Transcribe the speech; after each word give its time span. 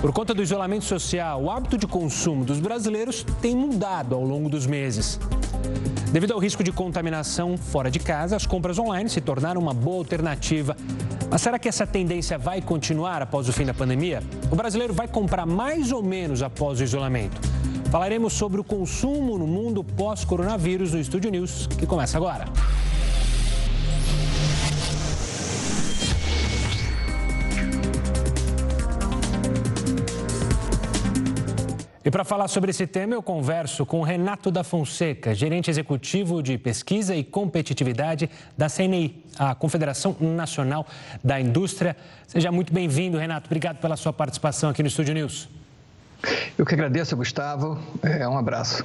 Por 0.00 0.12
conta 0.12 0.32
do 0.32 0.42
isolamento 0.42 0.86
social, 0.86 1.42
o 1.42 1.50
hábito 1.50 1.76
de 1.76 1.86
consumo 1.86 2.42
dos 2.42 2.58
brasileiros 2.58 3.22
tem 3.42 3.54
mudado 3.54 4.14
ao 4.14 4.24
longo 4.24 4.48
dos 4.48 4.66
meses. 4.66 5.20
Devido 6.10 6.32
ao 6.32 6.38
risco 6.38 6.64
de 6.64 6.72
contaminação 6.72 7.58
fora 7.58 7.90
de 7.90 7.98
casa, 7.98 8.34
as 8.34 8.46
compras 8.46 8.78
online 8.78 9.10
se 9.10 9.20
tornaram 9.20 9.60
uma 9.60 9.74
boa 9.74 9.98
alternativa. 9.98 10.74
Mas 11.30 11.42
será 11.42 11.58
que 11.58 11.68
essa 11.68 11.86
tendência 11.86 12.38
vai 12.38 12.62
continuar 12.62 13.20
após 13.20 13.46
o 13.46 13.52
fim 13.52 13.66
da 13.66 13.74
pandemia? 13.74 14.22
O 14.50 14.56
brasileiro 14.56 14.94
vai 14.94 15.06
comprar 15.06 15.44
mais 15.44 15.92
ou 15.92 16.02
menos 16.02 16.42
após 16.42 16.80
o 16.80 16.82
isolamento? 16.82 17.38
Falaremos 17.90 18.32
sobre 18.32 18.58
o 18.58 18.64
consumo 18.64 19.36
no 19.36 19.46
mundo 19.46 19.84
pós-coronavírus 19.84 20.94
no 20.94 20.98
Estúdio 20.98 21.30
News, 21.30 21.66
que 21.66 21.86
começa 21.86 22.16
agora. 22.16 22.46
E 32.02 32.10
para 32.10 32.24
falar 32.24 32.48
sobre 32.48 32.70
esse 32.70 32.86
tema, 32.86 33.14
eu 33.14 33.22
converso 33.22 33.84
com 33.84 34.00
Renato 34.00 34.50
da 34.50 34.64
Fonseca, 34.64 35.34
gerente 35.34 35.68
executivo 35.68 36.42
de 36.42 36.56
pesquisa 36.56 37.14
e 37.14 37.22
competitividade 37.22 38.30
da 38.56 38.70
CNI, 38.70 39.22
a 39.38 39.54
Confederação 39.54 40.16
Nacional 40.18 40.86
da 41.22 41.38
Indústria. 41.38 41.94
Seja 42.26 42.50
muito 42.50 42.72
bem-vindo, 42.72 43.18
Renato. 43.18 43.48
Obrigado 43.48 43.80
pela 43.82 43.98
sua 43.98 44.14
participação 44.14 44.70
aqui 44.70 44.82
no 44.82 44.88
Estúdio 44.88 45.12
News. 45.12 45.46
Eu 46.56 46.64
que 46.64 46.72
agradeço, 46.72 47.14
Gustavo. 47.14 47.78
É 48.02 48.26
um 48.26 48.38
abraço. 48.38 48.82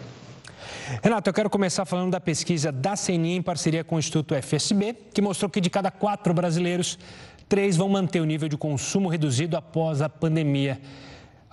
Renato, 1.01 1.29
eu 1.29 1.33
quero 1.33 1.49
começar 1.49 1.85
falando 1.85 2.11
da 2.11 2.19
pesquisa 2.19 2.69
da 2.69 2.95
CNI 2.97 3.37
em 3.37 3.41
parceria 3.41 3.85
com 3.85 3.95
o 3.95 3.99
Instituto 3.99 4.35
FSB, 4.35 4.93
que 5.13 5.21
mostrou 5.21 5.49
que 5.49 5.61
de 5.61 5.69
cada 5.69 5.89
quatro 5.89 6.33
brasileiros, 6.33 6.99
três 7.47 7.77
vão 7.77 7.87
manter 7.87 8.19
o 8.19 8.25
nível 8.25 8.49
de 8.49 8.57
consumo 8.57 9.07
reduzido 9.07 9.55
após 9.55 10.01
a 10.01 10.09
pandemia. 10.09 10.81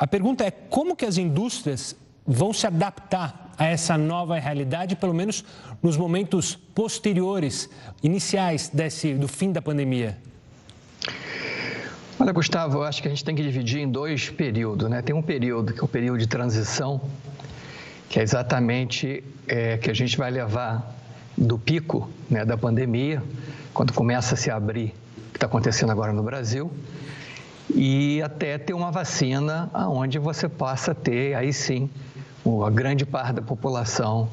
A 0.02 0.06
pergunta 0.08 0.44
é 0.44 0.50
como 0.50 0.96
que 0.96 1.06
as 1.06 1.16
indústrias 1.16 1.94
vão 2.26 2.52
se 2.52 2.66
adaptar 2.66 3.52
a 3.56 3.66
essa 3.66 3.96
nova 3.96 4.36
realidade, 4.36 4.96
pelo 4.96 5.14
menos 5.14 5.44
nos 5.80 5.96
momentos 5.96 6.56
posteriores, 6.56 7.70
iniciais 8.02 8.68
desse, 8.68 9.14
do 9.14 9.28
fim 9.28 9.52
da 9.52 9.62
pandemia? 9.62 10.18
Olha, 12.18 12.32
Gustavo, 12.32 12.78
eu 12.78 12.82
acho 12.82 13.00
que 13.00 13.06
a 13.06 13.12
gente 13.12 13.24
tem 13.24 13.36
que 13.36 13.44
dividir 13.44 13.78
em 13.78 13.88
dois 13.88 14.28
períodos. 14.28 14.90
Né? 14.90 15.02
Tem 15.02 15.14
um 15.14 15.22
período 15.22 15.72
que 15.72 15.78
é 15.78 15.84
o 15.84 15.88
período 15.88 16.18
de 16.18 16.26
transição, 16.26 17.00
que 18.08 18.18
é 18.18 18.24
exatamente 18.24 19.22
é, 19.46 19.78
que 19.78 19.88
a 19.88 19.94
gente 19.94 20.18
vai 20.18 20.32
levar 20.32 20.96
do 21.38 21.56
pico 21.56 22.10
né, 22.28 22.44
da 22.44 22.56
pandemia, 22.56 23.22
quando 23.72 23.92
começa 23.92 24.34
a 24.34 24.36
se 24.36 24.50
abrir, 24.50 24.96
o 25.28 25.30
que 25.30 25.36
está 25.36 25.46
acontecendo 25.46 25.92
agora 25.92 26.12
no 26.12 26.24
Brasil, 26.24 26.72
e 27.74 28.20
até 28.22 28.58
ter 28.58 28.74
uma 28.74 28.90
vacina 28.90 29.70
onde 29.74 30.18
você 30.18 30.48
possa 30.48 30.94
ter, 30.94 31.34
aí 31.34 31.52
sim, 31.52 31.88
a 32.66 32.70
grande 32.70 33.06
parte 33.06 33.34
da 33.34 33.42
população 33.42 34.28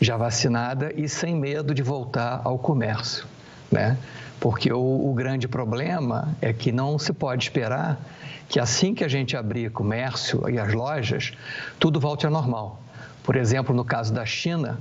já 0.00 0.16
vacinada 0.16 0.92
e 0.94 1.08
sem 1.08 1.34
medo 1.34 1.74
de 1.74 1.82
voltar 1.82 2.40
ao 2.44 2.58
comércio, 2.58 3.26
né? 3.70 3.98
Porque 4.40 4.72
o, 4.72 5.10
o 5.10 5.12
grande 5.14 5.48
problema 5.48 6.36
é 6.40 6.52
que 6.52 6.70
não 6.70 6.98
se 6.98 7.12
pode 7.12 7.44
esperar 7.44 8.00
que 8.48 8.60
assim 8.60 8.94
que 8.94 9.04
a 9.04 9.08
gente 9.08 9.36
abrir 9.36 9.70
comércio 9.70 10.48
e 10.48 10.58
as 10.58 10.72
lojas, 10.72 11.32
tudo 11.78 12.00
volte 12.00 12.24
ao 12.24 12.32
normal. 12.32 12.80
Por 13.22 13.36
exemplo, 13.36 13.74
no 13.74 13.84
caso 13.84 14.14
da 14.14 14.24
China, 14.24 14.78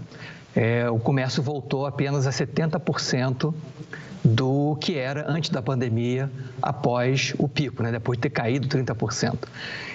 é, 0.55 0.89
o 0.89 0.99
comércio 0.99 1.43
voltou 1.43 1.85
apenas 1.85 2.25
a 2.25 2.31
70% 2.31 3.53
do 4.23 4.75
que 4.79 4.97
era 4.97 5.29
antes 5.29 5.49
da 5.49 5.61
pandemia, 5.61 6.29
após 6.61 7.33
o 7.37 7.47
pico, 7.47 7.81
né? 7.83 7.91
depois 7.91 8.17
de 8.17 8.23
ter 8.23 8.29
caído 8.29 8.67
30%. 8.67 9.37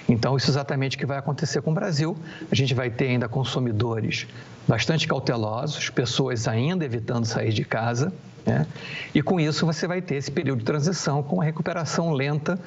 Então, 0.07 0.35
isso 0.35 0.47
é 0.47 0.51
exatamente 0.51 0.95
o 0.95 0.99
que 0.99 1.05
vai 1.05 1.17
acontecer 1.17 1.61
com 1.61 1.71
o 1.71 1.73
Brasil. 1.73 2.17
A 2.51 2.55
gente 2.55 2.73
vai 2.73 2.89
ter 2.89 3.07
ainda 3.07 3.27
consumidores 3.27 4.27
bastante 4.67 5.07
cautelosos, 5.07 5.89
pessoas 5.89 6.47
ainda 6.47 6.85
evitando 6.85 7.25
sair 7.25 7.53
de 7.53 7.63
casa, 7.63 8.11
né? 8.45 8.65
E 9.13 9.21
com 9.21 9.39
isso 9.39 9.65
você 9.65 9.87
vai 9.87 10.01
ter 10.01 10.15
esse 10.15 10.31
período 10.31 10.59
de 10.59 10.65
transição 10.65 11.23
com 11.23 11.37
uma 11.37 11.43
recuperação 11.43 12.11
lenta 12.11 12.59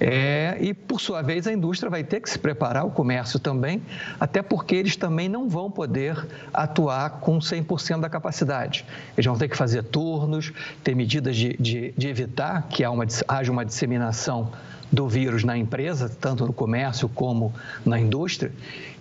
é, 0.00 0.56
e, 0.60 0.74
por 0.74 1.00
sua 1.00 1.22
vez, 1.22 1.46
a 1.46 1.52
indústria 1.52 1.88
vai 1.88 2.02
ter 2.02 2.20
que 2.20 2.28
se 2.28 2.36
preparar, 2.36 2.84
o 2.84 2.90
comércio 2.90 3.38
também, 3.38 3.80
até 4.18 4.42
porque 4.42 4.74
eles 4.74 4.96
também 4.96 5.28
não 5.28 5.48
vão 5.48 5.70
poder 5.70 6.26
atuar 6.52 7.20
com 7.20 7.38
100% 7.38 8.00
da 8.00 8.10
capacidade. 8.10 8.84
Eles 9.16 9.26
vão 9.26 9.38
ter 9.38 9.48
que 9.48 9.56
fazer 9.56 9.84
turnos, 9.84 10.52
ter 10.82 10.96
medidas 10.96 11.36
de, 11.36 11.56
de, 11.56 11.94
de 11.96 12.08
evitar 12.08 12.66
que 12.68 12.82
haja 13.28 13.52
uma 13.52 13.64
disseminação 13.64 14.50
do 14.92 15.08
vírus 15.08 15.42
na 15.42 15.56
empresa, 15.56 16.08
tanto 16.08 16.46
no 16.46 16.52
comércio 16.52 17.08
como 17.08 17.54
na 17.84 17.98
indústria, 17.98 18.52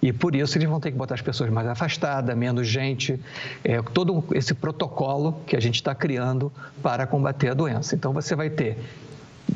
e 0.01 0.13
por 0.13 0.33
isso 0.35 0.57
eles 0.57 0.69
vão 0.69 0.79
ter 0.79 0.91
que 0.91 0.97
botar 0.97 1.15
as 1.15 1.21
pessoas 1.21 1.49
mais 1.49 1.67
afastadas, 1.67 2.35
menos 2.35 2.65
gente, 2.67 3.19
é, 3.63 3.81
todo 3.81 4.23
esse 4.33 4.53
protocolo 4.53 5.41
que 5.45 5.55
a 5.55 5.59
gente 5.59 5.75
está 5.75 5.93
criando 5.93 6.51
para 6.81 7.05
combater 7.05 7.49
a 7.49 7.53
doença. 7.53 7.93
Então 7.93 8.13
você 8.13 8.35
vai 8.35 8.49
ter 8.49 8.77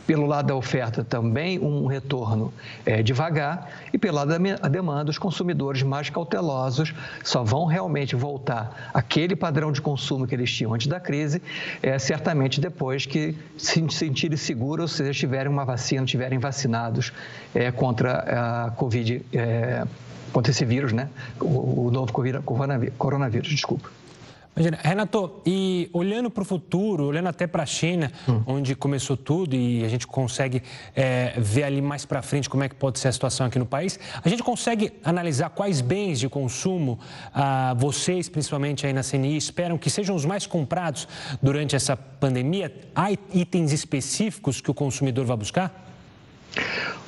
pelo 0.05 0.25
lado 0.25 0.47
da 0.47 0.55
oferta 0.55 1.03
também 1.03 1.59
um 1.59 1.85
retorno 1.85 2.53
é, 2.85 3.01
devagar 3.01 3.69
e 3.93 3.97
pelo 3.97 4.15
lado 4.15 4.29
da 4.29 4.67
demanda 4.67 5.09
os 5.09 5.17
consumidores 5.17 5.83
mais 5.83 6.09
cautelosos 6.09 6.93
só 7.23 7.43
vão 7.43 7.65
realmente 7.65 8.15
voltar 8.15 8.89
àquele 8.93 9.35
padrão 9.35 9.71
de 9.71 9.81
consumo 9.81 10.27
que 10.27 10.35
eles 10.35 10.51
tinham 10.51 10.73
antes 10.73 10.87
da 10.87 10.99
crise, 10.99 11.41
é, 11.81 11.97
certamente 11.97 12.59
depois 12.59 13.05
que 13.05 13.35
se 13.57 13.85
sentirem 13.89 14.37
seguros, 14.37 14.91
ou 14.91 14.97
seja, 14.97 15.13
tiverem 15.13 15.51
uma 15.51 15.65
vacina, 15.65 16.03
estiverem 16.03 16.39
vacinados 16.39 17.11
é, 17.53 17.71
contra 17.71 18.65
a 18.67 18.71
Covid, 18.71 19.25
é, 19.33 19.85
contra 20.31 20.51
esse 20.51 20.65
vírus, 20.65 20.91
né? 20.91 21.09
o, 21.39 21.87
o 21.87 21.91
novo 21.91 22.11
coronavírus, 22.97 23.49
desculpa. 23.49 23.89
Imagina, 24.55 24.79
Renato, 24.81 25.41
e 25.45 25.89
olhando 25.91 26.29
para 26.29 26.41
o 26.41 26.45
futuro, 26.45 27.03
olhando 27.03 27.27
até 27.27 27.45
para 27.45 27.63
a 27.63 27.65
China, 27.65 28.09
hum. 28.27 28.41
onde 28.47 28.73
começou 28.73 29.17
tudo 29.17 29.53
e 29.53 29.83
a 29.83 29.89
gente 29.89 30.07
consegue 30.07 30.63
é, 30.95 31.33
ver 31.37 31.63
ali 31.63 31.81
mais 31.81 32.05
para 32.05 32.21
frente 32.21 32.49
como 32.49 32.63
é 32.63 32.69
que 32.69 32.75
pode 32.75 32.97
ser 32.99 33.09
a 33.09 33.11
situação 33.11 33.45
aqui 33.47 33.59
no 33.59 33.65
país, 33.65 33.99
a 34.23 34.29
gente 34.29 34.41
consegue 34.41 34.93
analisar 35.03 35.49
quais 35.49 35.81
bens 35.81 36.21
de 36.21 36.29
consumo 36.29 36.97
ah, 37.33 37.75
vocês, 37.77 38.29
principalmente 38.29 38.87
aí 38.87 38.93
na 38.93 39.03
CNI, 39.03 39.35
esperam 39.35 39.77
que 39.77 39.89
sejam 39.89 40.15
os 40.15 40.23
mais 40.23 40.47
comprados 40.47 41.05
durante 41.41 41.75
essa 41.75 41.97
pandemia? 41.97 42.73
Há 42.95 43.11
itens 43.11 43.73
específicos 43.73 44.61
que 44.61 44.71
o 44.71 44.73
consumidor 44.73 45.25
vai 45.25 45.35
buscar? 45.35 45.85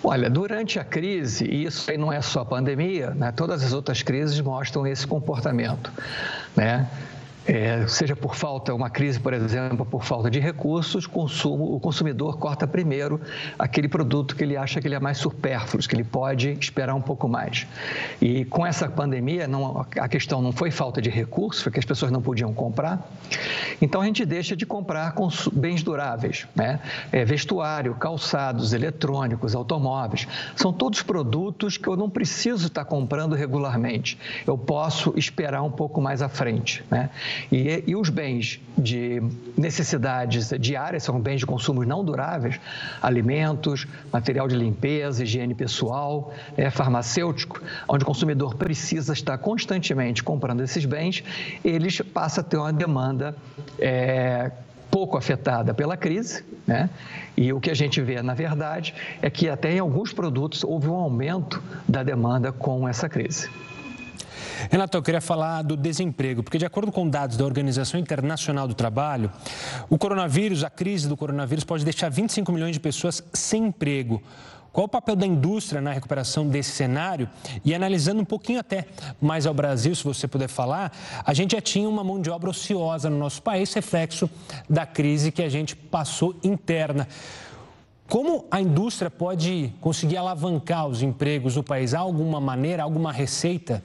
Olha, 0.04 0.30
durante 0.30 0.80
a 0.80 0.84
crise, 0.84 1.46
e 1.46 1.64
isso 1.64 1.90
aí 1.90 1.98
não 1.98 2.12
é 2.12 2.22
só 2.22 2.42
a 2.42 2.46
pandemia, 2.46 3.12
né, 3.12 3.32
todas 3.32 3.64
as 3.64 3.72
outras 3.72 4.02
crises 4.02 4.40
mostram 4.42 4.86
esse 4.86 5.08
comportamento. 5.08 5.92
Né? 6.56 6.88
É, 7.48 7.88
seja 7.88 8.14
por 8.14 8.36
falta, 8.36 8.74
uma 8.74 8.90
crise, 8.90 9.20
por 9.20 9.34
exemplo, 9.34 9.86
por 9.86 10.04
falta 10.04 10.30
de 10.30 10.38
recursos, 10.38 11.08
consumo, 11.08 11.74
o 11.74 11.80
consumidor 11.80 12.38
corta 12.38 12.68
primeiro 12.68 13.22
aquele 13.58 13.88
produto 13.88 14.36
que 14.36 14.44
ele 14.44 14.58
acha 14.58 14.82
que 14.82 14.88
ele 14.88 14.96
é 14.96 15.00
mais 15.00 15.18
supérfluo, 15.18 15.82
que 15.88 15.96
ele 15.96 16.04
pode 16.04 16.52
esperar 16.60 16.94
um 16.94 17.02
pouco 17.02 17.28
mais. 17.30 17.66
E 18.22 18.44
com 18.46 18.66
essa 18.66 18.90
pandemia, 18.90 19.48
não, 19.48 19.86
a 19.98 20.10
questão 20.10 20.42
não 20.42 20.52
foi 20.52 20.72
falta 20.72 21.02
de 21.02 21.10
recursos, 21.10 21.64
foi 21.64 21.72
que 21.72 21.80
as 21.80 21.86
pessoas 21.86 22.12
não 22.12 22.22
podiam 22.22 22.54
comprar. 22.54 23.10
Então 23.82 24.02
a 24.02 24.06
gente 24.06 24.26
deixa 24.26 24.56
de 24.56 24.66
comprar 24.66 25.16
bens 25.54 25.82
duráveis, 25.82 26.48
né? 26.54 26.82
É, 27.12 27.24
vestuário, 27.24 27.96
calçados, 27.96 28.74
eletrônicos, 28.74 29.56
automóveis. 29.56 30.28
São 30.56 30.74
todos 30.74 31.02
produtos 31.02 31.78
que 31.78 31.88
eu 31.88 31.96
não 31.96 32.10
preciso 32.10 32.68
estar 32.68 32.84
comprando 32.84 33.36
regularmente. 33.36 34.18
Eu 34.46 34.58
posso 34.58 35.14
esperar 35.16 35.62
um 35.62 35.72
pouco 35.72 36.02
mais 36.02 36.22
à 36.22 36.28
frente, 36.28 36.84
né? 36.92 37.10
E, 37.52 37.84
e 37.88 37.96
os 37.96 38.10
bens 38.10 38.60
de 38.78 39.22
necessidades 39.58 40.50
diárias 40.60 41.04
são 41.04 41.20
bens 41.20 41.40
de 41.40 41.46
consumo 41.46 41.84
não 41.84 42.04
duráveis, 42.04 42.60
alimentos, 43.02 43.88
material 44.12 44.48
de 44.48 44.56
limpeza, 44.56 45.24
higiene 45.24 45.54
pessoal, 45.54 46.34
é, 46.56 46.70
farmacêutico, 46.70 47.62
onde 47.88 48.04
o 48.04 48.08
consumidor 48.08 48.56
precisa 48.56 49.14
estar 49.14 49.38
constantemente 49.38 50.24
comprando 50.24 50.62
esses 50.62 50.86
bens, 50.86 51.24
eles 51.64 52.02
passam 52.02 52.42
a 52.42 52.48
ter 52.48 52.58
uma 52.58 52.74
demanda 52.74 53.36
é, 53.80 54.52
pouco 54.90 55.18
afetada 55.18 55.74
pela 55.74 55.96
crise, 55.96 56.44
né? 56.66 56.90
E 57.36 57.54
o 57.54 57.60
que 57.60 57.70
a 57.70 57.76
gente 57.76 58.02
vê, 58.02 58.22
na 58.22 58.34
verdade, 58.34 58.96
é 59.22 59.30
que 59.30 59.48
até 59.48 59.74
em 59.74 59.80
alguns 59.80 60.12
produtos 60.12 60.64
houve 60.64 60.88
um 60.88 60.96
aumento 60.96 61.62
da 61.88 62.02
demanda 62.02 62.52
com 62.52 62.88
essa 62.88 63.08
crise. 63.08 63.50
Renato, 64.70 64.98
eu 64.98 65.02
queria 65.02 65.22
falar 65.22 65.62
do 65.62 65.78
desemprego, 65.78 66.44
porque 66.44 66.58
de 66.58 66.66
acordo 66.66 66.92
com 66.92 67.08
dados 67.08 67.38
da 67.38 67.46
Organização 67.46 68.00
Internacional 68.00 68.68
do 68.68 68.74
Trabalho, 68.74 69.32
o 69.90 69.98
coronavírus, 69.98 70.64
a 70.64 70.70
crise 70.70 71.08
do 71.08 71.16
coronavírus 71.16 71.64
pode 71.64 71.84
deixar 71.84 72.10
25 72.10 72.52
milhões 72.52 72.74
de 72.74 72.80
pessoas 72.80 73.24
sem 73.34 73.68
emprego. 73.68 74.22
Qual 74.72 74.86
o 74.86 74.90
papel 74.90 75.16
da 75.16 75.26
indústria 75.26 75.82
na 75.82 75.92
recuperação 75.92 76.48
desse 76.48 76.72
cenário? 76.72 77.28
E 77.66 77.74
analisando 77.74 78.22
um 78.22 78.26
pouquinho 78.26 78.60
até 78.60 78.86
mais 79.20 79.48
ao 79.48 79.54
Brasil, 79.54 79.96
se 79.96 80.04
você 80.04 80.28
puder 80.28 80.48
falar, 80.48 80.92
a 81.26 81.34
gente 81.34 81.54
já 81.54 81.62
tinha 81.62 81.90
uma 81.90 82.04
mão 82.04 82.22
de 82.22 82.30
obra 82.30 82.52
ociosa 82.52 83.10
no 83.10 83.18
nosso 83.18 83.42
país, 83.42 83.74
reflexo 83.74 84.30
da 84.70 84.86
crise 84.86 85.32
que 85.32 85.42
a 85.42 85.50
gente 85.50 85.76
passou 85.76 86.36
interna. 86.44 87.08
Como 88.08 88.46
a 88.52 88.62
indústria 88.62 89.10
pode 89.10 89.74
conseguir 89.82 90.18
alavancar 90.18 90.88
os 90.88 91.02
empregos 91.02 91.56
no 91.56 91.64
país? 91.64 91.94
Há 91.94 92.00
alguma 92.00 92.40
maneira, 92.40 92.84
alguma 92.84 93.12
receita? 93.12 93.84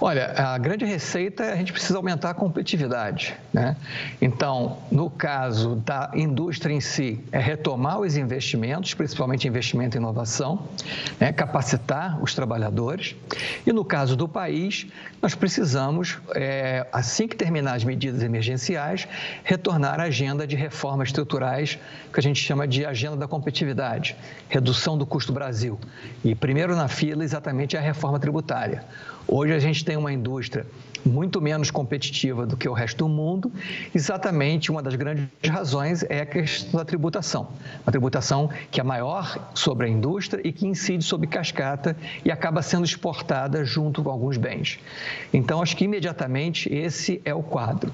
Olha, 0.00 0.32
a 0.36 0.58
grande 0.58 0.84
receita 0.84 1.44
é 1.44 1.52
a 1.52 1.56
gente 1.56 1.72
precisa 1.72 1.96
aumentar 1.96 2.30
a 2.30 2.34
competitividade. 2.34 3.34
Né? 3.52 3.76
Então, 4.20 4.78
no 4.90 5.08
caso 5.08 5.76
da 5.76 6.10
indústria 6.14 6.74
em 6.74 6.80
si, 6.80 7.22
é 7.32 7.38
retomar 7.38 8.00
os 8.00 8.16
investimentos, 8.16 8.94
principalmente 8.94 9.48
investimento 9.48 9.96
em 9.96 10.00
inovação, 10.00 10.68
né? 11.18 11.32
capacitar 11.32 12.22
os 12.22 12.34
trabalhadores. 12.34 13.14
E 13.66 13.72
no 13.72 13.84
caso 13.84 14.16
do 14.16 14.28
país, 14.28 14.86
nós 15.22 15.34
precisamos, 15.34 16.18
é, 16.34 16.86
assim 16.92 17.26
que 17.26 17.36
terminar 17.36 17.74
as 17.74 17.84
medidas 17.84 18.22
emergenciais, 18.22 19.08
retornar 19.42 20.00
à 20.00 20.04
agenda 20.04 20.46
de 20.46 20.56
reformas 20.56 21.08
estruturais, 21.08 21.78
que 22.12 22.20
a 22.20 22.22
gente 22.22 22.40
chama 22.42 22.68
de 22.68 22.84
agenda 22.84 23.16
da 23.16 23.26
competitividade, 23.26 24.16
redução 24.48 24.98
do 24.98 25.06
custo 25.06 25.32
Brasil. 25.32 25.78
E 26.22 26.34
primeiro 26.34 26.76
na 26.76 26.88
fila, 26.88 27.24
exatamente, 27.24 27.76
é 27.76 27.78
a 27.78 27.82
reforma 27.82 28.18
tributária. 28.18 28.84
Hoje 29.26 29.54
a 29.54 29.58
gente 29.58 29.84
tem 29.84 29.96
uma 29.96 30.12
indústria 30.12 30.66
muito 31.04 31.40
menos 31.40 31.70
competitiva 31.70 32.46
do 32.46 32.56
que 32.56 32.68
o 32.68 32.72
resto 32.72 32.98
do 32.98 33.08
mundo. 33.08 33.52
Exatamente 33.94 34.70
uma 34.70 34.82
das 34.82 34.94
grandes 34.94 35.28
razões 35.46 36.04
é 36.08 36.20
a 36.20 36.26
questão 36.26 36.78
da 36.78 36.84
tributação. 36.84 37.48
Uma 37.84 37.90
tributação 37.90 38.50
que 38.70 38.80
é 38.80 38.82
maior 38.82 39.50
sobre 39.54 39.86
a 39.86 39.88
indústria 39.88 40.40
e 40.46 40.52
que 40.52 40.66
incide 40.66 41.04
sobre 41.04 41.26
cascata 41.26 41.96
e 42.24 42.30
acaba 42.30 42.62
sendo 42.62 42.84
exportada 42.84 43.64
junto 43.64 44.02
com 44.02 44.10
alguns 44.10 44.36
bens. 44.36 44.78
Então, 45.32 45.60
acho 45.62 45.76
que 45.76 45.84
imediatamente 45.84 46.72
esse 46.72 47.20
é 47.24 47.34
o 47.34 47.42
quadro. 47.42 47.92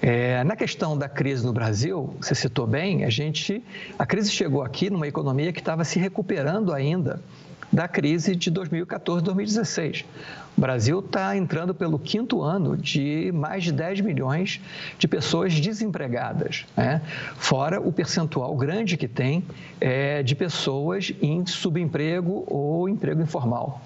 É, 0.00 0.44
na 0.44 0.56
questão 0.56 0.96
da 0.96 1.08
crise 1.08 1.44
no 1.44 1.52
Brasil, 1.52 2.14
você 2.20 2.34
citou 2.34 2.66
bem, 2.66 3.04
a 3.04 3.10
gente, 3.10 3.62
a 3.98 4.04
crise 4.04 4.30
chegou 4.30 4.62
aqui 4.62 4.90
numa 4.90 5.06
economia 5.08 5.52
que 5.52 5.58
estava 5.58 5.84
se 5.84 5.98
recuperando 5.98 6.72
ainda 6.72 7.20
da 7.72 7.88
crise 7.88 8.34
de 8.34 8.50
2014, 8.50 9.22
2016. 9.24 10.04
O 10.56 10.60
Brasil 10.60 11.00
está 11.00 11.36
entrando 11.36 11.74
pelo 11.74 11.98
quinto 11.98 12.42
ano 12.42 12.76
de 12.76 13.30
mais 13.32 13.64
de 13.64 13.72
10 13.72 14.00
milhões 14.00 14.60
de 14.98 15.06
pessoas 15.06 15.52
desempregadas, 15.60 16.64
né? 16.76 17.02
fora 17.36 17.80
o 17.80 17.92
percentual 17.92 18.56
grande 18.56 18.96
que 18.96 19.06
tem 19.06 19.44
é, 19.80 20.22
de 20.22 20.34
pessoas 20.34 21.12
em 21.20 21.44
subemprego 21.44 22.44
ou 22.46 22.88
emprego 22.88 23.20
informal. 23.20 23.82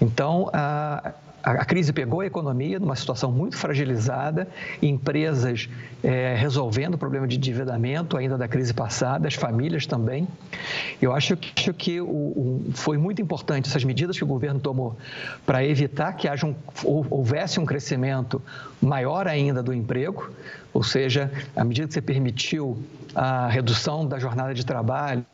Então, 0.00 0.48
a, 0.52 1.12
a, 1.46 1.64
crise 1.64 1.92
pegou 1.92 2.20
a 2.22 2.26
economia 2.26 2.80
numa 2.80 2.96
situação 2.96 3.30
muito 3.30 3.56
fragilizada, 3.56 4.48
empresas 4.82 5.68
é, 6.02 6.34
resolvendo 6.34 6.94
o 6.94 6.98
problema 6.98 7.26
de 7.28 7.36
endividamento 7.36 8.16
ainda 8.16 8.36
da 8.36 8.48
crise 8.48 8.74
passada, 8.74 9.28
as 9.28 9.34
famílias 9.34 9.86
também. 9.86 10.26
Eu 11.00 11.14
acho 11.14 11.36
que, 11.36 11.52
acho 11.56 11.72
que 11.72 12.00
o, 12.00 12.06
o, 12.06 12.64
foi 12.74 12.98
muito 12.98 13.22
importante 13.22 13.68
essas 13.68 13.84
medidas 13.84 14.18
que 14.18 14.24
o 14.24 14.26
governo 14.26 14.58
tomou 14.58 14.96
para 15.46 15.64
evitar 15.64 16.14
que 16.14 16.26
haja 16.26 16.44
um, 16.44 16.54
houvesse 16.84 17.60
um 17.60 17.64
crescimento 17.64 18.42
maior 18.82 19.28
ainda 19.28 19.62
do 19.62 19.72
emprego, 19.72 20.28
ou 20.76 20.82
seja, 20.82 21.32
à 21.56 21.64
medida 21.64 21.88
que 21.88 21.94
você 21.94 22.02
permitiu 22.02 22.76
a 23.14 23.48
redução 23.48 24.06
da 24.06 24.18
jornada 24.18 24.52
de 24.52 24.64
trabalho, 24.64 25.24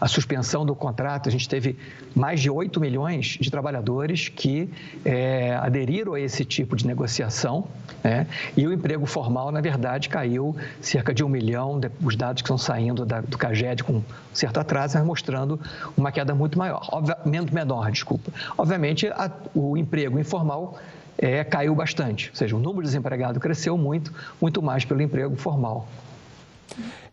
a 0.00 0.06
suspensão 0.06 0.64
do 0.64 0.76
contrato, 0.76 1.28
a 1.28 1.32
gente 1.32 1.48
teve 1.48 1.76
mais 2.14 2.40
de 2.40 2.48
8 2.48 2.78
milhões 2.78 3.36
de 3.40 3.50
trabalhadores 3.50 4.28
que 4.28 4.70
é, 5.04 5.56
aderiram 5.56 6.14
a 6.14 6.20
esse 6.20 6.44
tipo 6.44 6.76
de 6.76 6.86
negociação, 6.86 7.66
né? 8.04 8.28
e 8.56 8.64
o 8.64 8.72
emprego 8.72 9.06
formal, 9.06 9.50
na 9.50 9.60
verdade, 9.60 10.08
caiu 10.08 10.54
cerca 10.80 11.12
de 11.12 11.24
um 11.24 11.28
milhão, 11.28 11.80
os 12.00 12.14
dados 12.14 12.40
que 12.40 12.46
estão 12.46 12.56
saindo 12.56 13.04
da, 13.04 13.20
do 13.22 13.36
CAGED 13.36 13.82
com 13.82 14.04
certo 14.32 14.60
atraso, 14.60 14.96
mas 14.96 15.04
mostrando 15.04 15.58
uma 15.96 16.12
queda 16.12 16.32
muito 16.32 16.56
maior, 16.56 16.88
obviamente 16.92 17.52
menor, 17.52 17.90
desculpa. 17.90 18.30
Obviamente, 18.56 19.08
a, 19.08 19.28
o 19.52 19.76
emprego 19.76 20.16
informal 20.16 20.78
é, 21.20 21.44
caiu 21.44 21.74
bastante, 21.74 22.30
ou 22.30 22.36
seja, 22.36 22.56
o 22.56 22.58
número 22.58 22.80
de 22.80 22.88
desempregados 22.88 23.40
cresceu 23.42 23.76
muito, 23.76 24.12
muito 24.40 24.62
mais 24.62 24.86
pelo 24.86 25.02
emprego 25.02 25.36
formal. 25.36 25.86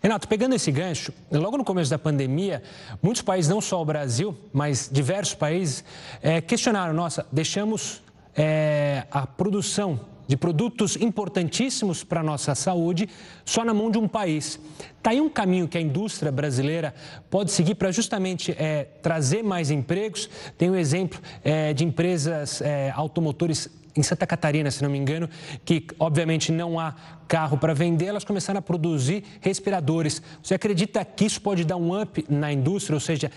Renato, 0.02 0.28
pegando 0.28 0.56
esse 0.56 0.72
gancho, 0.72 1.12
logo 1.30 1.58
no 1.58 1.66
começo 1.66 1.90
da 1.90 2.00
pandemia, 2.00 2.64
muitos 3.02 3.22
países, 3.22 3.50
não 3.50 3.60
só 3.60 3.82
o 3.82 3.86
Brasil, 3.86 4.34
mas 4.54 4.90
diversos 4.90 5.34
países, 5.34 5.84
é, 6.22 6.40
questionaram: 6.40 6.94
nossa, 6.94 7.26
deixamos 7.32 8.02
é, 8.36 9.06
a 9.12 9.28
produção 9.28 10.00
de 10.28 10.38
produtos 10.38 10.96
importantíssimos 10.98 12.04
para 12.04 12.20
a 12.20 12.24
nossa 12.24 12.54
saúde 12.54 13.10
só 13.46 13.64
na 13.64 13.74
mão 13.74 13.90
de 13.90 13.98
um 13.98 14.08
país. 14.08 14.60
Está 14.98 15.12
aí 15.12 15.22
um 15.22 15.30
caminho 15.30 15.68
que 15.68 15.78
a 15.78 15.82
indústria 15.82 16.32
brasileira 16.32 16.94
pode 17.30 17.52
seguir 17.52 17.76
para 17.76 17.92
justamente 17.92 18.52
é, 18.52 18.84
trazer 19.02 19.42
mais 19.42 19.72
empregos. 19.72 20.30
Tem 20.58 20.70
um 20.70 20.76
exemplo 20.76 21.20
é, 21.44 21.74
de 21.74 21.86
empresas 21.86 22.62
é, 22.62 22.92
automotores 22.92 23.70
em 23.98 24.04
Santa 24.04 24.28
Catarina, 24.28 24.70
se 24.70 24.84
não 24.84 24.90
me 24.90 24.98
engano, 24.98 25.30
que 25.66 25.88
obviamente 26.00 26.52
não 26.52 26.80
há 26.80 26.94
carro 27.28 27.58
para 27.58 27.74
vender, 27.74 28.06
elas 28.06 28.24
começaram 28.24 28.60
a 28.60 28.62
produzir 28.62 29.24
respiradores. 29.42 30.22
Você 30.42 30.54
acredita 30.54 31.04
que 31.04 31.26
isso 31.26 31.42
pode 31.42 31.66
dar 31.66 31.78
um 31.78 32.00
up 32.00 32.24
na 32.30 32.54
indústria? 32.54 32.96
Ou 32.96 33.02
seja, 33.02 33.32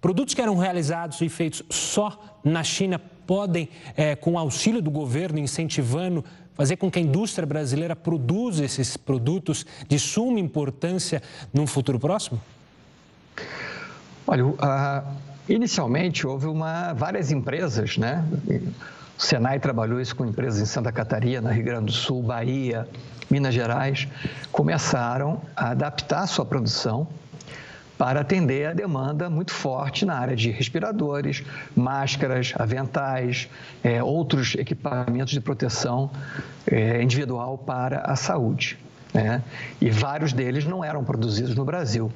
produtos 0.00 0.34
que 0.34 0.40
eram 0.40 0.56
realizados 0.56 1.20
e 1.20 1.28
feitos 1.28 1.62
só 1.68 2.40
na 2.44 2.62
China 2.62 2.98
podem, 3.26 3.68
é, 3.96 4.14
com 4.14 4.38
auxílio 4.38 4.80
do 4.80 4.90
governo, 4.90 5.38
incentivando, 5.38 6.24
fazer 6.54 6.76
com 6.76 6.90
que 6.90 6.98
a 6.98 7.02
indústria 7.02 7.46
brasileira 7.46 7.96
produza 7.96 8.64
esses 8.64 8.96
produtos 8.96 9.66
de 9.88 9.98
suma 9.98 10.38
importância 10.38 11.22
num 11.52 11.66
futuro 11.66 11.98
próximo? 11.98 12.40
Olha, 14.26 14.46
uh, 14.46 14.54
inicialmente 15.48 16.26
houve 16.26 16.46
uma, 16.46 16.92
várias 16.92 17.30
empresas, 17.30 17.98
né? 17.98 18.24
O 19.18 19.22
Senai 19.22 19.60
trabalhou 19.60 20.00
isso 20.00 20.14
com 20.16 20.24
empresas 20.24 20.60
em 20.60 20.66
Santa 20.66 20.90
Catarina, 20.90 21.52
Rio 21.52 21.64
Grande 21.64 21.86
do 21.86 21.92
Sul, 21.92 22.22
Bahia, 22.22 22.88
Minas 23.30 23.54
Gerais, 23.54 24.08
começaram 24.50 25.40
a 25.56 25.70
adaptar 25.70 26.22
a 26.22 26.26
sua 26.26 26.44
produção 26.44 27.06
para 27.96 28.20
atender 28.20 28.66
a 28.66 28.72
demanda 28.72 29.30
muito 29.30 29.52
forte 29.52 30.04
na 30.04 30.18
área 30.18 30.34
de 30.34 30.50
respiradores, 30.50 31.44
máscaras, 31.76 32.52
aventais, 32.56 33.48
é, 33.82 34.02
outros 34.02 34.54
equipamentos 34.56 35.32
de 35.32 35.40
proteção 35.40 36.10
é, 36.66 37.00
individual 37.00 37.56
para 37.56 38.00
a 38.00 38.16
saúde. 38.16 38.78
Né? 39.12 39.42
E 39.80 39.90
vários 39.90 40.32
deles 40.32 40.64
não 40.64 40.84
eram 40.84 41.04
produzidos 41.04 41.54
no 41.54 41.64
Brasil. 41.64 42.10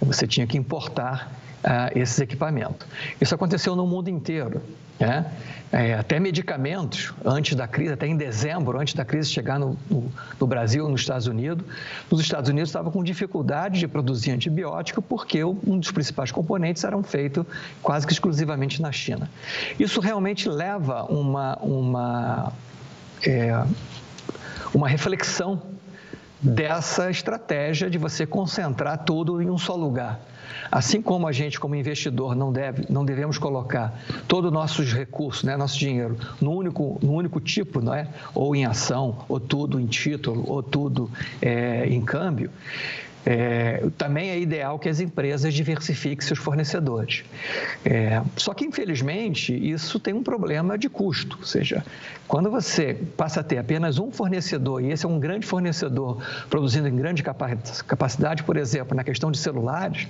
Você 0.00 0.26
tinha 0.26 0.46
que 0.46 0.58
importar 0.58 1.32
uh, 1.64 1.98
esses 1.98 2.18
equipamentos. 2.20 2.86
Isso 3.20 3.34
aconteceu 3.34 3.74
no 3.76 3.86
mundo 3.86 4.08
inteiro. 4.08 4.62
Né? 4.98 5.26
É, 5.72 5.94
até 5.94 6.20
medicamentos, 6.20 7.14
antes 7.24 7.56
da 7.56 7.66
crise, 7.66 7.94
até 7.94 8.06
em 8.06 8.16
dezembro, 8.16 8.78
antes 8.78 8.92
da 8.94 9.06
crise 9.06 9.30
chegar 9.30 9.58
no, 9.58 9.76
no, 9.90 10.12
no 10.38 10.46
Brasil, 10.46 10.86
nos 10.86 11.00
Estados 11.00 11.26
Unidos, 11.26 11.64
nos 12.10 12.20
Estados 12.20 12.50
Unidos 12.50 12.68
estava 12.68 12.90
com 12.90 13.02
dificuldade 13.02 13.80
de 13.80 13.88
produzir 13.88 14.32
antibiótico 14.32 15.00
porque 15.00 15.42
um 15.42 15.78
dos 15.78 15.90
principais 15.90 16.30
componentes 16.30 16.84
eram 16.84 17.02
feitos 17.02 17.46
quase 17.82 18.06
que 18.06 18.12
exclusivamente 18.12 18.82
na 18.82 18.92
China. 18.92 19.30
Isso 19.80 19.98
realmente 19.98 20.46
leva 20.46 21.04
uma, 21.04 21.56
uma, 21.62 22.52
é, 23.26 23.64
uma 24.74 24.88
reflexão 24.88 25.71
dessa 26.42 27.10
estratégia 27.10 27.88
de 27.88 27.98
você 27.98 28.26
concentrar 28.26 29.04
tudo 29.04 29.40
em 29.40 29.48
um 29.48 29.56
só 29.56 29.76
lugar. 29.76 30.20
Assim 30.70 31.00
como 31.00 31.26
a 31.26 31.32
gente, 31.32 31.60
como 31.60 31.74
investidor, 31.74 32.34
não, 32.34 32.52
deve, 32.52 32.86
não 32.90 33.04
devemos 33.04 33.38
colocar 33.38 33.98
todos 34.26 34.48
os 34.48 34.52
nossos 34.52 34.92
recursos, 34.92 35.44
né, 35.44 35.56
nosso 35.56 35.78
dinheiro, 35.78 36.16
no 36.40 36.52
único, 36.52 36.98
no 37.02 37.12
único 37.12 37.40
tipo, 37.40 37.80
não 37.80 37.94
é? 37.94 38.08
ou 38.34 38.56
em 38.56 38.64
ação, 38.64 39.24
ou 39.28 39.38
tudo 39.38 39.78
em 39.78 39.86
título, 39.86 40.44
ou 40.46 40.62
tudo 40.62 41.10
é, 41.40 41.86
em 41.86 42.00
câmbio, 42.00 42.50
é, 43.24 43.84
também 43.96 44.30
é 44.30 44.38
ideal 44.38 44.78
que 44.78 44.88
as 44.88 45.00
empresas 45.00 45.54
diversifiquem 45.54 46.20
seus 46.26 46.38
fornecedores. 46.38 47.24
É, 47.84 48.22
só 48.36 48.52
que, 48.52 48.64
infelizmente, 48.64 49.54
isso 49.54 50.00
tem 50.00 50.12
um 50.12 50.22
problema 50.22 50.76
de 50.76 50.88
custo. 50.88 51.38
Ou 51.38 51.46
seja, 51.46 51.84
quando 52.26 52.50
você 52.50 52.94
passa 53.16 53.40
a 53.40 53.42
ter 53.42 53.58
apenas 53.58 53.98
um 53.98 54.10
fornecedor, 54.10 54.82
e 54.82 54.90
esse 54.90 55.06
é 55.06 55.08
um 55.08 55.20
grande 55.20 55.46
fornecedor 55.46 56.22
produzindo 56.50 56.88
em 56.88 56.96
grande 56.96 57.22
capacidade, 57.22 58.42
por 58.42 58.56
exemplo, 58.56 58.96
na 58.96 59.04
questão 59.04 59.30
de 59.30 59.38
celulares, 59.38 60.08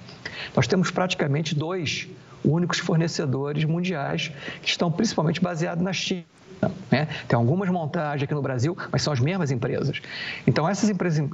nós 0.56 0.66
temos 0.66 0.90
praticamente 0.90 1.54
dois 1.54 2.08
únicos 2.44 2.78
fornecedores 2.78 3.64
mundiais 3.64 4.32
que 4.62 4.68
estão 4.68 4.90
principalmente 4.90 5.40
baseados 5.40 5.82
na 5.82 5.92
China. 5.92 6.24
Né? 6.90 7.08
Tem 7.26 7.36
algumas 7.36 7.68
montagens 7.68 8.24
aqui 8.24 8.34
no 8.34 8.42
Brasil, 8.42 8.76
mas 8.90 9.02
são 9.02 9.12
as 9.12 9.20
mesmas 9.20 9.50
empresas. 9.50 10.00
Então, 10.46 10.68
essas 10.68 10.88
empresas 10.90 11.28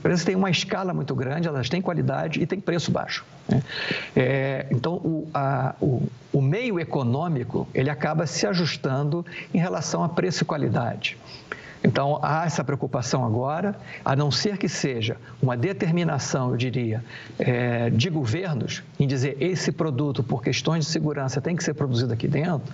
empresas 0.00 0.24
têm 0.24 0.34
uma 0.34 0.50
escala 0.50 0.94
muito 0.94 1.14
grande, 1.14 1.46
elas 1.46 1.68
têm 1.68 1.80
qualidade 1.80 2.40
e 2.40 2.46
têm 2.46 2.58
preço 2.58 2.90
baixo. 2.90 3.24
Né? 3.46 3.62
É, 4.16 4.66
então, 4.70 4.94
o, 4.94 5.28
a, 5.32 5.74
o, 5.80 6.02
o, 6.32 6.40
meio 6.40 6.80
econômico 6.80 7.68
ele 7.74 7.90
acaba 7.90 8.26
se 8.26 8.46
ajustando 8.46 9.24
em 9.52 9.58
relação 9.58 10.02
a 10.02 10.08
preço 10.08 10.42
e 10.42 10.46
qualidade. 10.46 11.18
Então, 11.82 12.18
há 12.22 12.44
essa 12.44 12.62
preocupação 12.62 13.24
agora, 13.24 13.74
a 14.04 14.14
não 14.14 14.30
ser 14.30 14.58
que 14.58 14.68
seja 14.68 15.16
uma 15.42 15.56
determinação, 15.56 16.50
eu 16.50 16.56
diria, 16.56 17.02
é, 17.38 17.88
de 17.88 18.10
governos 18.10 18.82
em 18.98 19.06
dizer 19.06 19.36
esse 19.40 19.72
produto, 19.72 20.22
por 20.22 20.42
questões 20.42 20.84
de 20.84 20.90
segurança, 20.90 21.40
tem 21.40 21.56
que 21.56 21.64
ser 21.64 21.72
produzido 21.72 22.12
aqui 22.12 22.28
dentro, 22.28 22.70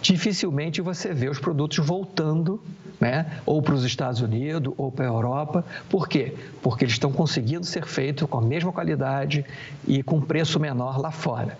dificilmente 0.00 0.80
você 0.80 1.12
vê 1.12 1.28
os 1.28 1.38
produtos 1.38 1.84
voltando 1.84 2.62
né, 2.98 3.26
ou 3.44 3.60
para 3.60 3.74
os 3.74 3.84
Estados 3.84 4.20
Unidos 4.20 4.72
ou 4.76 4.90
para 4.90 5.04
a 5.04 5.08
Europa. 5.08 5.64
Por 5.88 6.08
quê? 6.08 6.34
Porque 6.62 6.84
eles 6.84 6.94
estão 6.94 7.12
conseguindo 7.12 7.64
ser 7.64 7.86
feitos 7.86 8.28
com 8.28 8.38
a 8.38 8.42
mesma 8.42 8.72
qualidade 8.72 9.44
e 9.86 10.02
com 10.02 10.20
preço 10.20 10.58
menor 10.58 10.98
lá 10.98 11.10
fora. 11.10 11.58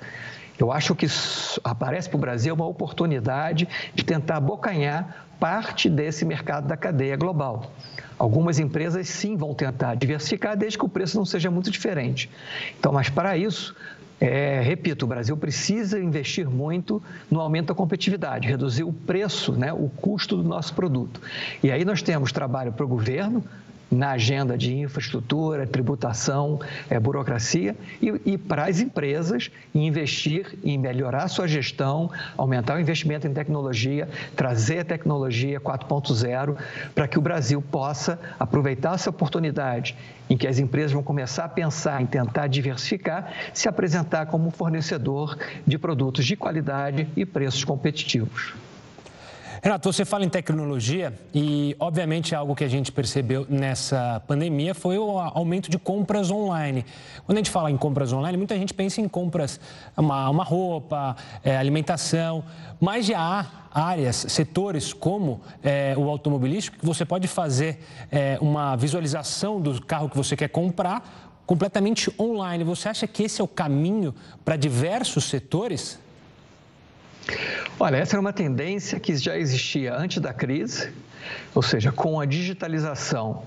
Eu 0.58 0.70
acho 0.70 0.94
que 0.94 1.06
aparece 1.64 2.08
para 2.10 2.18
o 2.18 2.20
Brasil 2.20 2.54
uma 2.54 2.66
oportunidade 2.66 3.66
de 3.94 4.04
tentar 4.04 4.37
abocanhar 4.37 5.29
parte 5.40 5.88
desse 5.88 6.25
mercado 6.25 6.68
da 6.68 6.76
cadeia 6.76 7.16
global. 7.16 7.73
Algumas 8.18 8.59
empresas 8.59 9.09
sim 9.09 9.35
vão 9.35 9.54
tentar 9.54 9.94
diversificar, 9.94 10.56
desde 10.56 10.78
que 10.78 10.85
o 10.85 10.88
preço 10.88 11.16
não 11.16 11.25
seja 11.25 11.50
muito 11.50 11.70
diferente. 11.70 12.30
Então, 12.78 12.92
mas 12.92 13.09
para 13.09 13.37
isso, 13.38 13.75
é, 14.20 14.61
repito, 14.61 15.06
o 15.06 15.09
Brasil 15.09 15.35
precisa 15.35 15.99
investir 15.99 16.47
muito 16.47 17.02
no 17.30 17.40
aumento 17.40 17.68
da 17.68 17.75
competitividade, 17.75 18.47
reduzir 18.47 18.85
o 18.85 18.92
preço, 18.92 19.52
né, 19.52 19.73
o 19.73 19.88
custo 19.88 20.37
do 20.37 20.42
nosso 20.42 20.75
produto. 20.75 21.23
E 21.62 21.73
aí 21.73 21.87
nós 21.87 22.02
temos 22.02 22.30
trabalho 22.30 22.70
para 22.70 22.85
o 22.85 22.88
governo, 22.88 23.42
na 23.90 24.11
agenda 24.12 24.56
de 24.56 24.75
infraestrutura, 24.76 25.66
tributação, 25.66 26.61
é, 26.88 26.99
burocracia 26.99 27.76
e, 28.00 28.32
e 28.32 28.38
para 28.38 28.66
as 28.66 28.80
empresas 28.80 29.50
investir 29.75 30.56
em 30.62 30.78
melhorar 30.78 31.26
sua 31.28 31.49
gestão, 31.49 32.11
aumentar 32.37 32.76
o 32.76 32.80
investimento 32.80 33.26
em 33.26 33.35
tecnologia, 33.35 34.09
trazer 34.37 34.80
a 34.80 34.85
tecnologia 34.85 35.61
4.0 35.61 36.56
para 36.94 37.09
que 37.09 37.18
o 37.18 37.23
Brasil 37.23 37.61
possa 37.61 38.18
aproveitar 38.38 38.94
essa 38.94 39.11
oportunidade 39.11 39.97
em 40.28 40.37
que 40.37 40.47
as 40.47 40.59
empresas 40.59 40.92
vão 40.92 41.02
começar 41.02 41.44
a 41.44 41.49
pensar 41.49 42.00
em 42.00 42.06
tentar 42.06 42.47
diversificar, 42.47 43.32
se 43.52 43.68
apresentar 43.68 44.26
como 44.26 44.50
fornecedor 44.50 45.37
de 45.66 45.76
produtos 45.76 46.25
de 46.25 46.37
qualidade 46.37 47.09
e 47.16 47.26
preços 47.26 47.64
competitivos. 47.64 48.54
Renato, 49.62 49.93
você 49.93 50.07
fala 50.07 50.25
em 50.25 50.29
tecnologia 50.31 51.12
e, 51.35 51.76
obviamente, 51.79 52.35
algo 52.35 52.57
que 52.57 52.64
a 52.64 52.69
gente 52.69 52.90
percebeu 52.90 53.47
nessa 53.47 54.23
pandemia 54.26 54.75
foi 54.75 54.97
o 54.97 55.19
aumento 55.19 55.71
de 55.71 55.79
compras 55.79 56.31
online. 56.31 56.83
Quando 57.26 57.37
a 57.37 57.40
gente 57.40 57.50
fala 57.50 57.71
em 57.71 57.76
compras 57.76 58.11
online, 58.11 58.38
muita 58.38 58.57
gente 58.57 58.73
pensa 58.73 59.02
em 59.02 59.09
compras, 59.09 59.61
uma, 59.95 60.31
uma 60.31 60.45
roupa, 60.45 61.14
é, 61.45 61.59
alimentação, 61.59 62.43
mas 62.81 63.05
já 63.05 63.19
há 63.19 63.47
áreas, 63.71 64.25
setores 64.31 64.95
como 64.95 65.43
é, 65.62 65.95
o 65.95 66.09
automobilístico, 66.09 66.79
que 66.79 66.87
você 66.87 67.05
pode 67.05 67.29
fazer 67.29 67.81
é, 68.11 68.38
uma 68.40 68.76
visualização 68.76 69.61
do 69.61 69.79
carro 69.85 70.09
que 70.09 70.17
você 70.17 70.35
quer 70.37 70.49
comprar 70.49 71.29
completamente 71.45 72.11
online. 72.19 72.64
Você 72.64 72.88
acha 72.88 73.07
que 73.07 73.25
esse 73.25 73.43
é 73.43 73.45
o 73.45 73.49
caminho 73.49 74.14
para 74.43 74.57
diversos 74.57 75.25
setores? 75.25 75.99
Olha, 77.78 77.96
essa 77.96 78.14
era 78.14 78.20
uma 78.20 78.32
tendência 78.32 79.00
que 79.00 79.16
já 79.16 79.37
existia 79.37 79.94
antes 79.94 80.20
da 80.20 80.32
crise, 80.32 80.92
ou 81.54 81.62
seja, 81.62 81.90
com 81.90 82.20
a 82.20 82.26
digitalização, 82.26 83.42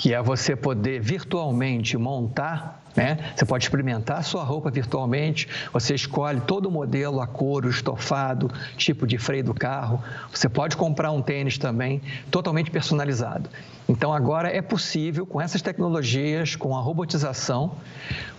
que 0.00 0.14
é 0.14 0.22
você 0.22 0.56
poder 0.56 0.98
virtualmente 0.98 1.98
montar 1.98 2.80
né? 2.96 3.32
Você 3.36 3.44
pode 3.44 3.62
experimentar 3.62 4.18
a 4.18 4.22
sua 4.22 4.42
roupa 4.42 4.68
virtualmente, 4.68 5.46
você 5.72 5.94
escolhe 5.94 6.40
todo 6.40 6.66
o 6.66 6.72
modelo, 6.72 7.20
a 7.20 7.26
cor, 7.26 7.64
o 7.64 7.70
estofado, 7.70 8.50
tipo 8.76 9.06
de 9.06 9.16
freio 9.16 9.44
do 9.44 9.54
carro. 9.54 10.02
Você 10.34 10.48
pode 10.48 10.76
comprar 10.76 11.12
um 11.12 11.22
tênis 11.22 11.56
também, 11.56 12.02
totalmente 12.32 12.68
personalizado. 12.68 13.48
Então, 13.88 14.12
agora 14.12 14.48
é 14.48 14.60
possível, 14.60 15.24
com 15.24 15.40
essas 15.40 15.62
tecnologias, 15.62 16.56
com 16.56 16.76
a 16.76 16.80
robotização, 16.80 17.76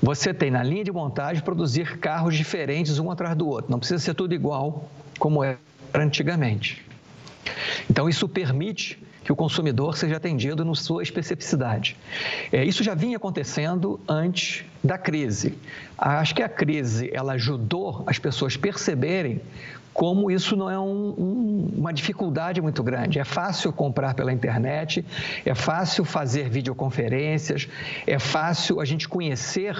você 0.03 0.33
tem 0.33 0.51
na 0.51 0.63
linha 0.63 0.83
de 0.83 0.91
montagem 0.91 1.41
produzir 1.41 1.97
carros 1.99 2.35
diferentes 2.35 2.99
um 2.99 3.09
atrás 3.09 3.37
do 3.37 3.47
outro. 3.47 3.71
Não 3.71 3.79
precisa 3.79 4.03
ser 4.03 4.15
tudo 4.15 4.33
igual 4.33 4.89
como 5.17 5.45
era 5.45 5.57
antigamente. 5.95 6.85
Então, 7.89 8.09
isso 8.09 8.27
permite 8.27 9.01
que 9.23 9.31
o 9.31 9.35
consumidor 9.35 9.97
seja 9.97 10.17
atendido 10.17 10.65
na 10.65 10.75
sua 10.75 11.03
especificidade. 11.03 11.95
É, 12.51 12.63
isso 12.63 12.83
já 12.83 12.95
vinha 12.95 13.17
acontecendo 13.17 13.99
antes 14.07 14.65
da 14.83 14.97
crise. 14.97 15.57
Acho 15.97 16.33
que 16.33 16.41
a 16.41 16.49
crise 16.49 17.09
ela 17.13 17.33
ajudou 17.33 18.03
as 18.07 18.17
pessoas 18.17 18.57
perceberem 18.57 19.41
como 19.93 20.31
isso 20.31 20.55
não 20.55 20.69
é 20.69 20.79
um, 20.79 21.13
um, 21.17 21.73
uma 21.77 21.93
dificuldade 21.93 22.61
muito 22.61 22.81
grande. 22.81 23.19
É 23.19 23.25
fácil 23.25 23.71
comprar 23.73 24.13
pela 24.13 24.31
internet, 24.31 25.05
é 25.45 25.53
fácil 25.53 26.05
fazer 26.05 26.49
videoconferências, 26.49 27.67
é 28.07 28.17
fácil 28.17 28.79
a 28.79 28.85
gente 28.85 29.07
conhecer, 29.07 29.75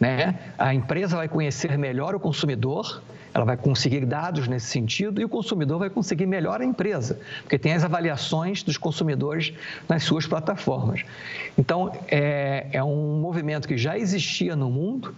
né? 0.00 0.38
A 0.58 0.74
empresa 0.74 1.16
vai 1.16 1.28
conhecer 1.28 1.78
melhor 1.78 2.14
o 2.14 2.20
consumidor, 2.20 3.00
ela 3.34 3.44
vai 3.44 3.56
conseguir 3.56 4.06
dados 4.06 4.46
nesse 4.46 4.68
sentido 4.68 5.20
e 5.20 5.24
o 5.24 5.28
consumidor 5.28 5.80
vai 5.80 5.90
conseguir 5.90 6.24
melhor 6.24 6.60
a 6.60 6.64
empresa, 6.64 7.18
porque 7.42 7.58
tem 7.58 7.72
as 7.72 7.82
avaliações 7.82 8.62
dos 8.62 8.78
consumidores 8.78 9.52
nas 9.88 10.04
suas 10.04 10.24
plataformas. 10.24 11.04
Então, 11.58 11.90
é, 12.08 12.68
é 12.72 12.82
um 12.84 13.20
movimento 13.20 13.66
que 13.66 13.76
já 13.76 13.98
existia 13.98 14.54
no 14.54 14.70
mundo 14.70 15.14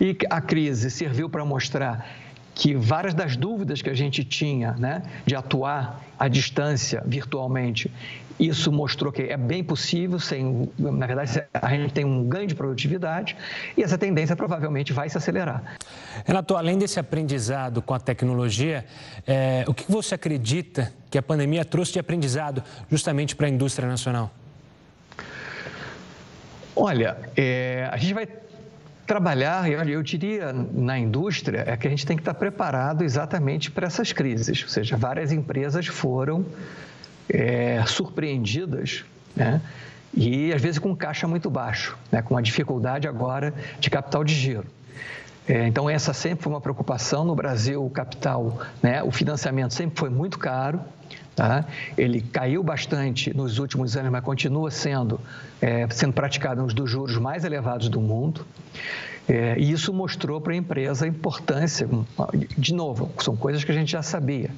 e 0.00 0.16
a 0.30 0.40
crise 0.40 0.90
serviu 0.90 1.28
para 1.28 1.44
mostrar 1.44 2.08
que 2.54 2.74
várias 2.74 3.14
das 3.14 3.36
dúvidas 3.36 3.82
que 3.82 3.90
a 3.90 3.94
gente 3.94 4.24
tinha 4.24 4.72
né, 4.72 5.02
de 5.26 5.36
atuar 5.36 6.02
à 6.18 6.28
distância 6.28 7.02
virtualmente, 7.06 7.90
isso 8.40 8.72
mostrou 8.72 9.12
que 9.12 9.22
é 9.22 9.36
bem 9.36 9.62
possível, 9.62 10.18
sem, 10.18 10.70
na 10.78 11.06
verdade, 11.06 11.44
a 11.52 11.68
gente 11.70 11.92
tem 11.92 12.04
um 12.04 12.24
ganho 12.26 12.46
de 12.46 12.54
produtividade 12.54 13.36
e 13.76 13.82
essa 13.82 13.98
tendência 13.98 14.34
provavelmente 14.34 14.92
vai 14.92 15.08
se 15.10 15.18
acelerar. 15.18 15.76
Renato, 16.24 16.56
além 16.56 16.78
desse 16.78 16.98
aprendizado 16.98 17.82
com 17.82 17.92
a 17.92 18.00
tecnologia, 18.00 18.86
é, 19.26 19.64
o 19.68 19.74
que 19.74 19.90
você 19.90 20.14
acredita 20.14 20.92
que 21.10 21.18
a 21.18 21.22
pandemia 21.22 21.64
trouxe 21.64 21.92
de 21.92 21.98
aprendizado 21.98 22.62
justamente 22.90 23.36
para 23.36 23.46
a 23.46 23.50
indústria 23.50 23.86
nacional? 23.86 24.30
Olha, 26.74 27.18
é, 27.36 27.88
a 27.92 27.96
gente 27.98 28.14
vai 28.14 28.26
trabalhar, 29.06 29.68
eu 29.68 30.02
diria, 30.02 30.52
na 30.52 30.96
indústria, 30.96 31.64
é 31.66 31.76
que 31.76 31.86
a 31.86 31.90
gente 31.90 32.06
tem 32.06 32.16
que 32.16 32.20
estar 32.20 32.32
preparado 32.32 33.02
exatamente 33.02 33.68
para 33.70 33.86
essas 33.86 34.12
crises. 34.12 34.62
Ou 34.62 34.68
seja, 34.68 34.96
várias 34.96 35.32
empresas 35.32 35.86
foram 35.88 36.46
é, 37.32 37.82
surpreendidas, 37.86 39.04
né? 39.34 39.60
e 40.12 40.52
às 40.52 40.60
vezes 40.60 40.78
com 40.78 40.94
caixa 40.94 41.26
muito 41.28 41.48
baixo, 41.48 41.96
né? 42.10 42.20
com 42.20 42.36
a 42.36 42.40
dificuldade 42.42 43.06
agora 43.06 43.54
de 43.78 43.88
capital 43.88 44.24
de 44.24 44.34
giro. 44.34 44.66
É, 45.48 45.66
então, 45.66 45.90
essa 45.90 46.12
sempre 46.12 46.44
foi 46.44 46.52
uma 46.52 46.60
preocupação. 46.60 47.24
No 47.24 47.34
Brasil, 47.34 47.84
o 47.84 47.90
capital, 47.90 48.60
né, 48.80 49.02
o 49.02 49.10
financiamento 49.10 49.74
sempre 49.74 49.98
foi 49.98 50.08
muito 50.08 50.38
caro. 50.38 50.80
Tá? 51.34 51.64
Ele 51.96 52.20
caiu 52.20 52.62
bastante 52.62 53.34
nos 53.34 53.58
últimos 53.58 53.96
anos, 53.96 54.12
mas 54.12 54.22
continua 54.22 54.70
sendo, 54.70 55.20
é, 55.60 55.88
sendo 55.90 56.12
praticado 56.12 56.62
um 56.62 56.66
dos 56.66 56.90
juros 56.90 57.16
mais 57.16 57.44
elevados 57.44 57.88
do 57.88 58.00
mundo. 58.00 58.46
É, 59.30 59.54
e 59.56 59.70
isso 59.70 59.92
mostrou 59.92 60.40
para 60.40 60.54
a 60.54 60.56
empresa 60.56 61.04
a 61.04 61.08
importância, 61.08 61.88
de 62.58 62.74
novo, 62.74 63.12
são 63.20 63.36
coisas 63.36 63.62
que 63.62 63.70
a 63.70 63.74
gente 63.74 63.92
já 63.92 64.02
sabia 64.02 64.50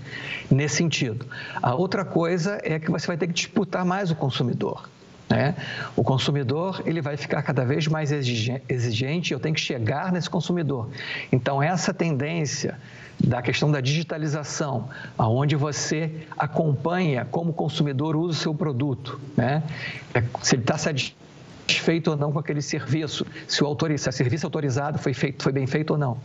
nesse 0.51 0.77
sentido. 0.77 1.27
A 1.63 1.75
outra 1.75 2.07
coisa 2.07 2.59
é 2.63 2.79
que 2.79 2.91
você 2.91 3.07
vai 3.07 3.19
ter 3.19 3.27
que 3.27 3.35
disputar 3.35 3.85
mais 3.85 4.11
o 4.11 4.15
consumidor. 4.15 4.89
Né? 5.29 5.55
O 5.95 6.03
consumidor 6.03 6.83
ele 6.87 7.03
vai 7.03 7.19
ficar 7.19 7.43
cada 7.43 7.67
vez 7.67 7.87
mais 7.87 8.11
exigente, 8.11 9.35
eu 9.35 9.39
tenho 9.39 9.55
que 9.55 9.61
chegar 9.61 10.11
nesse 10.11 10.31
consumidor. 10.31 10.89
Então, 11.31 11.63
essa 11.63 11.93
tendência 11.93 12.79
da 13.23 13.43
questão 13.43 13.71
da 13.71 13.81
digitalização, 13.81 14.89
aonde 15.19 15.55
você 15.55 16.27
acompanha 16.37 17.27
como 17.31 17.51
o 17.51 17.55
consumidor 17.55 18.17
usa 18.17 18.39
o 18.39 18.43
seu 18.43 18.55
produto, 18.55 19.21
né? 19.37 19.63
É, 20.15 20.23
se 20.41 20.55
ele 20.55 20.63
está 20.63 20.79
satisfeito 20.79 21.22
ou 22.07 22.17
não 22.17 22.33
com 22.33 22.39
aquele 22.39 22.63
serviço, 22.63 23.27
se 23.47 23.63
o, 23.63 23.67
autor, 23.67 23.97
se 23.99 24.09
o 24.09 24.13
serviço 24.13 24.47
autorizado 24.47 24.99
foi, 24.99 25.15
feito, 25.15 25.43
foi 25.43 25.53
bem 25.53 25.67
feito 25.67 25.93
ou 25.93 25.99
não. 25.99 26.19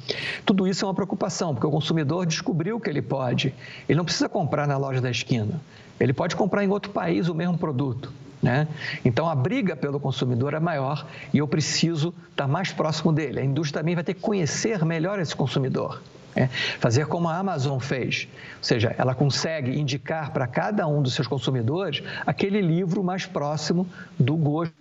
Tudo 0.46 0.68
isso 0.68 0.86
é 0.86 0.88
uma 0.88 0.94
preocupação, 0.94 1.54
porque 1.54 1.68
o 1.68 1.72
consumidor 1.72 2.26
descobriu 2.26 2.80
que 2.80 2.90
ele 2.90 3.02
pode. 3.02 3.54
Ele 3.88 3.98
não 3.98 4.06
precisa 4.06 4.30
comprar 4.30 4.68
na 4.68 4.78
loja 4.78 5.02
da 5.02 5.10
esquina, 5.10 5.60
ele 6.00 6.14
pode 6.14 6.36
comprar 6.36 6.64
em 6.64 6.70
outro 6.70 6.92
país 6.92 7.28
o 7.28 7.36
mesmo 7.36 7.58
produto. 7.58 8.12
Né? 8.42 8.68
Então 9.04 9.28
a 9.28 9.34
briga 9.34 9.76
pelo 9.76 10.00
consumidor 10.00 10.54
é 10.54 10.60
maior 10.60 11.08
e 11.34 11.40
eu 11.40 11.48
preciso 11.48 12.14
estar 12.30 12.48
mais 12.48 12.72
próximo 12.72 13.12
dele. 13.12 13.40
A 13.40 13.44
indústria 13.44 13.82
também 13.82 13.96
vai 13.96 14.04
ter 14.04 14.14
que 14.14 14.22
conhecer 14.22 14.86
melhor 14.86 15.20
esse 15.20 15.36
consumidor. 15.36 16.02
É, 16.36 16.46
fazer 16.46 17.08
como 17.08 17.28
a 17.28 17.36
Amazon 17.36 17.80
fez, 17.80 18.28
ou 18.58 18.64
seja, 18.64 18.94
ela 18.96 19.16
consegue 19.16 19.72
indicar 19.80 20.32
para 20.32 20.46
cada 20.46 20.86
um 20.86 21.02
dos 21.02 21.16
seus 21.16 21.26
consumidores 21.26 22.04
aquele 22.28 22.62
livro 22.62 23.04
mais 23.04 23.26
próximo 23.26 23.88
do 24.20 24.36
gosto 24.36 24.72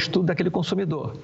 gosto 0.00 0.22
daquele 0.22 0.48
consumidor. 0.50 1.14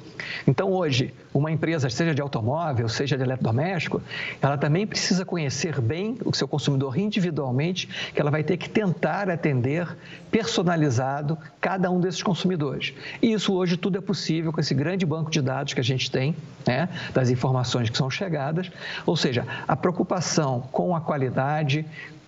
Então, 0.47 0.71
hoje, 0.71 1.15
uma 1.33 1.51
empresa, 1.51 1.89
seja 1.89 2.15
de 2.15 2.21
automóvel, 2.21 2.89
seja 2.89 3.17
de 3.17 3.23
eletrodoméstico, 3.23 4.03
ela 4.41 4.59
também 4.59 4.87
precisa 4.87 5.25
conhecer 5.25 5.81
bem 5.81 6.19
o 6.25 6.35
seu 6.35 6.47
consumidor 6.47 6.99
individualmente, 6.99 7.89
que 8.15 8.21
ela 8.21 8.31
vai 8.31 8.45
ter 8.45 8.59
que 8.59 8.69
tentar 8.69 9.31
atender 9.31 9.97
personalizado 10.31 11.39
cada 11.59 11.91
um 11.91 12.01
desses 12.01 12.23
consumidores. 12.23 12.93
E 13.23 13.33
isso 13.33 13.55
hoje 13.55 13.79
tudo 13.79 13.97
é 13.97 14.01
possível 14.01 14.53
com 14.53 14.61
esse 14.61 14.75
grande 14.75 15.07
banco 15.07 15.31
de 15.31 15.41
dados 15.41 15.73
que 15.73 15.81
a 15.81 15.85
gente 15.85 16.11
tem, 16.11 16.37
né, 16.67 16.91
das 17.15 17.31
informações 17.31 17.89
que 17.89 17.97
são 17.97 18.11
chegadas. 18.11 18.71
Ou 19.07 19.17
seja, 19.17 19.47
a 19.67 19.75
preocupação 19.75 20.61
com 20.71 20.95
a 20.95 21.01
qualidade, 21.01 21.87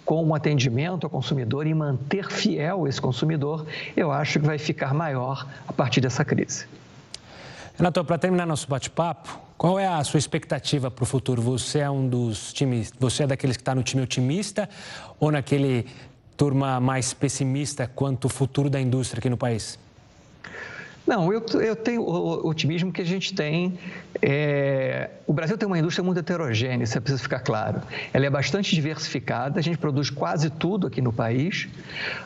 com 0.09 0.27
o 0.27 0.35
atendimento 0.35 1.05
ao 1.05 1.11
consumidor 1.11 1.67
e 1.67 1.75
manter 1.75 2.31
fiel 2.31 2.89
esse 2.89 2.99
consumidor, 2.99 3.67
eu 3.95 4.11
acho 4.11 4.41
que 4.41 4.47
vai 4.47 4.57
ficar 4.57 4.95
maior 4.95 5.47
a 5.67 5.73
partir 5.75 6.01
dessa 6.01 6.25
crise. 6.25 6.65
Renato, 7.77 8.03
para 8.03 8.17
terminar 8.17 8.47
nosso 8.47 8.67
bate-papo, 8.67 9.39
qual 9.59 9.79
é 9.79 9.87
a 9.87 10.03
sua 10.05 10.17
expectativa 10.17 10.91
para 10.91 11.03
o 11.03 11.07
futuro? 11.07 11.43
Você 11.43 11.81
é 11.81 11.91
um 11.91 12.09
dos 12.09 12.55
times, 12.55 12.91
você 12.99 13.25
é 13.25 13.27
daqueles 13.27 13.59
que 13.59 13.61
está 13.61 13.75
no 13.75 13.83
time 13.83 14.03
otimista 14.03 14.67
ou 15.21 15.31
naquele 15.31 15.85
turma 16.39 16.81
mais 16.81 17.13
pessimista 17.13 17.87
quanto 17.87 18.29
ao 18.29 18.31
futuro 18.31 18.71
da 18.71 18.81
indústria 18.81 19.19
aqui 19.19 19.29
no 19.29 19.37
país? 19.37 19.79
Não, 21.09 21.33
eu, 21.33 21.43
eu 21.59 21.75
tenho 21.75 22.03
o 22.03 22.47
otimismo 22.47 22.93
que 22.93 23.01
a 23.01 23.05
gente 23.05 23.33
tem. 23.33 23.79
É, 24.21 25.09
o 25.27 25.33
Brasil 25.33 25.57
tem 25.57 25.67
uma 25.67 25.79
indústria 25.79 26.05
muito 26.05 26.21
heterogênea, 26.21 26.85
isso 26.85 26.99
é 26.99 27.01
preciso 27.01 27.23
ficar 27.23 27.41
claro. 27.41 27.81
Ela 28.13 28.27
é 28.27 28.31
bastante 28.31 28.75
diversificada, 28.75 29.59
a 29.59 29.63
gente 29.63 29.79
produz 29.79 30.11
quase 30.11 30.51
tudo 30.51 30.87
aqui 30.87 31.01
no 31.01 31.11
país. 31.11 31.67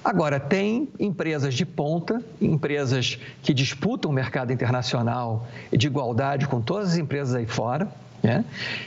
Agora, 0.05 0.41
tem 0.41 0.89
empresas 0.99 1.55
de 1.55 1.65
ponta, 1.65 2.21
empresas 2.41 3.21
que 3.41 3.55
disputam 3.55 4.11
o 4.11 4.15
mercado 4.15 4.53
internacional 4.53 5.47
de 5.73 5.87
igualdade 5.87 6.49
com 6.49 6.61
todas 6.61 6.89
as 6.89 6.99
empresas 6.99 7.37
aí 7.37 7.47
fora. 7.47 7.87
Né? 8.21 8.45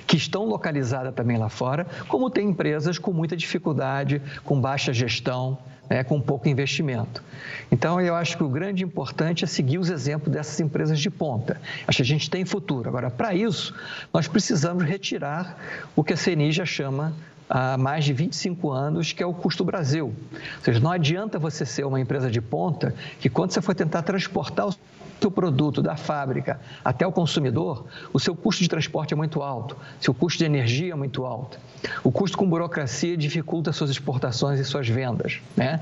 que 0.08 0.16
estão 0.16 0.46
localizadas 0.46 1.14
também 1.14 1.36
lá 1.36 1.50
fora, 1.50 1.86
como 2.08 2.30
tem 2.30 2.48
empresas 2.48 2.98
com 2.98 3.12
muita 3.12 3.36
dificuldade, 3.36 4.22
com 4.46 4.62
baixa 4.62 4.94
gestão, 4.94 5.58
né, 5.90 6.04
com 6.04 6.20
pouco 6.20 6.48
investimento. 6.48 7.24
Então, 7.72 8.00
eu 8.00 8.16
acho 8.16 8.38
que 8.38 8.44
o 8.44 8.50
grande 8.50 8.84
importante 8.84 9.44
é 9.44 9.48
seguir 9.48 9.78
os 9.78 9.90
exemplos 9.90 10.32
dessas 10.32 10.60
empresas 10.60 11.00
de 11.00 11.10
ponta. 11.10 11.60
Acho 11.88 11.98
que 11.98 12.02
a 12.02 12.06
gente 12.06 12.30
tem 12.30 12.46
futuro. 12.46 12.90
Agora, 12.90 13.10
para 13.10 13.34
isso, 13.34 13.74
nós 14.14 14.28
precisamos 14.28 14.84
retirar 14.84 15.58
o 15.96 16.04
que 16.04 16.14
a 16.14 16.18
CNI 16.18 16.52
já 16.52 16.66
chama 16.66 17.14
há 17.50 17.78
mais 17.78 18.06
de 18.06 18.14
25 18.14 18.72
anos, 18.72 19.14
que 19.14 19.22
é 19.22 19.26
o 19.26 19.34
custo 19.34 19.64
Brasil. 19.64 20.14
Ou 20.34 20.64
seja, 20.64 20.80
não 20.80 20.92
adianta 20.92 21.38
você 21.38 21.66
ser 21.66 21.86
uma 21.86 22.00
empresa 22.00 22.30
de 22.30 22.42
ponta 22.42 22.94
que 23.20 23.30
quando 23.30 23.52
você 23.52 23.62
for 23.62 23.76
tentar 23.76 24.02
transportar 24.02 24.68
o 24.68 24.74
seu 25.20 25.32
produto 25.32 25.82
da 25.82 25.96
fábrica 25.96 26.60
até 26.84 27.06
o 27.06 27.12
consumidor, 27.12 27.86
o 28.14 28.20
seu 28.20 28.36
custo 28.36 28.62
de 28.62 28.70
transporte 28.70 29.14
é 29.14 29.18
muito 29.18 29.42
alto, 29.42 29.78
seu 30.00 30.14
custo 30.14 30.40
de 30.40 30.46
energia 30.46 30.94
é 30.94 30.96
muito 30.96 31.26
alto. 31.26 31.60
O 32.04 32.12
custo 32.12 32.38
com 32.38 32.48
burocracia 32.48 33.16
dificulta 33.16 33.72
suas 33.72 33.90
exportações 33.90 34.60
e 34.60 34.66
suas 34.66 34.88
vendas. 34.88 35.40
Né? 35.56 35.80